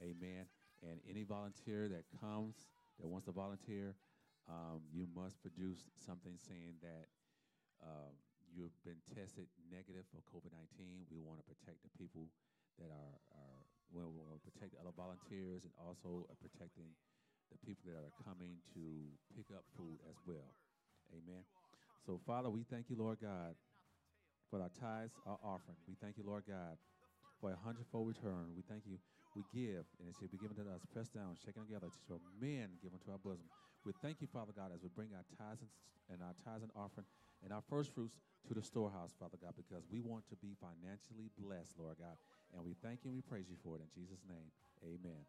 Amen. 0.00 0.46
And 0.82 1.00
any 1.08 1.22
volunteer 1.22 1.88
that 1.88 2.04
comes, 2.20 2.54
that 3.00 3.08
wants 3.08 3.24
to 3.26 3.32
volunteer, 3.32 3.94
um, 4.50 4.82
you 4.90 5.06
must 5.14 5.38
produce 5.42 5.86
something 5.94 6.34
saying 6.38 6.82
that 6.82 7.06
um, 7.82 8.14
you've 8.50 8.74
been 8.82 8.98
tested 9.10 9.46
negative 9.70 10.06
for 10.10 10.22
COVID 10.30 10.50
19. 10.78 11.08
We 11.10 11.22
want 11.22 11.38
to 11.42 11.46
protect 11.46 11.82
the 11.86 11.92
people 11.94 12.30
that 12.78 12.90
are, 12.90 13.16
are 13.36 13.60
we 13.92 14.00
want 14.00 14.32
to 14.32 14.44
protect 14.48 14.72
the 14.72 14.80
other 14.80 14.94
volunteers 14.96 15.68
and 15.68 15.72
also 15.76 16.24
uh, 16.26 16.34
protecting 16.40 16.96
the 17.52 17.60
people 17.60 17.84
that 17.92 18.00
are 18.00 18.16
coming 18.24 18.56
to 18.72 19.12
pick 19.36 19.52
up 19.52 19.68
food 19.76 20.00
as 20.08 20.16
well. 20.24 20.56
Amen. 21.12 21.44
So, 22.00 22.16
Father, 22.24 22.48
we 22.48 22.64
thank 22.64 22.88
you, 22.88 22.96
Lord 22.96 23.20
God, 23.20 23.52
for 24.48 24.64
our 24.64 24.72
tithes, 24.72 25.12
our 25.28 25.36
offering. 25.44 25.76
We 25.84 25.94
thank 26.00 26.16
you, 26.16 26.24
Lord 26.24 26.48
God, 26.48 26.80
for 27.40 27.52
a 27.52 27.58
hundredfold 27.60 28.08
return. 28.08 28.56
We 28.56 28.64
thank 28.64 28.88
you. 28.88 28.96
We 29.36 29.44
give, 29.52 29.84
and 30.00 30.08
it 30.08 30.16
shall 30.20 30.28
be 30.28 30.36
given 30.36 30.56
to 30.60 30.64
us, 30.72 30.84
pressed 30.92 31.16
down, 31.16 31.36
shaken 31.40 31.64
together, 31.64 31.88
to 32.08 32.20
men 32.36 32.68
given 32.84 33.00
to 33.08 33.12
our 33.12 33.20
bosom. 33.20 33.48
We 33.84 33.92
thank 34.02 34.20
you, 34.20 34.28
Father 34.30 34.52
God, 34.54 34.70
as 34.74 34.82
we 34.82 34.88
bring 34.94 35.10
our 35.14 35.26
tithes 35.38 35.62
and, 36.10 36.22
our 36.22 36.34
tithes 36.44 36.62
and 36.62 36.72
offering 36.76 37.06
and 37.42 37.52
our 37.52 37.62
first 37.68 37.94
fruits 37.94 38.14
to 38.46 38.54
the 38.54 38.62
storehouse, 38.62 39.14
Father 39.18 39.38
God, 39.42 39.54
because 39.56 39.82
we 39.90 40.00
want 40.00 40.28
to 40.30 40.36
be 40.36 40.54
financially 40.62 41.30
blessed, 41.38 41.74
Lord 41.78 41.98
God. 41.98 42.14
And 42.54 42.64
we 42.64 42.74
thank 42.82 43.02
you 43.02 43.10
and 43.10 43.16
we 43.16 43.22
praise 43.22 43.46
you 43.50 43.56
for 43.62 43.76
it 43.76 43.82
in 43.82 43.90
Jesus' 43.90 44.22
name. 44.28 44.50
Amen. 44.84 45.26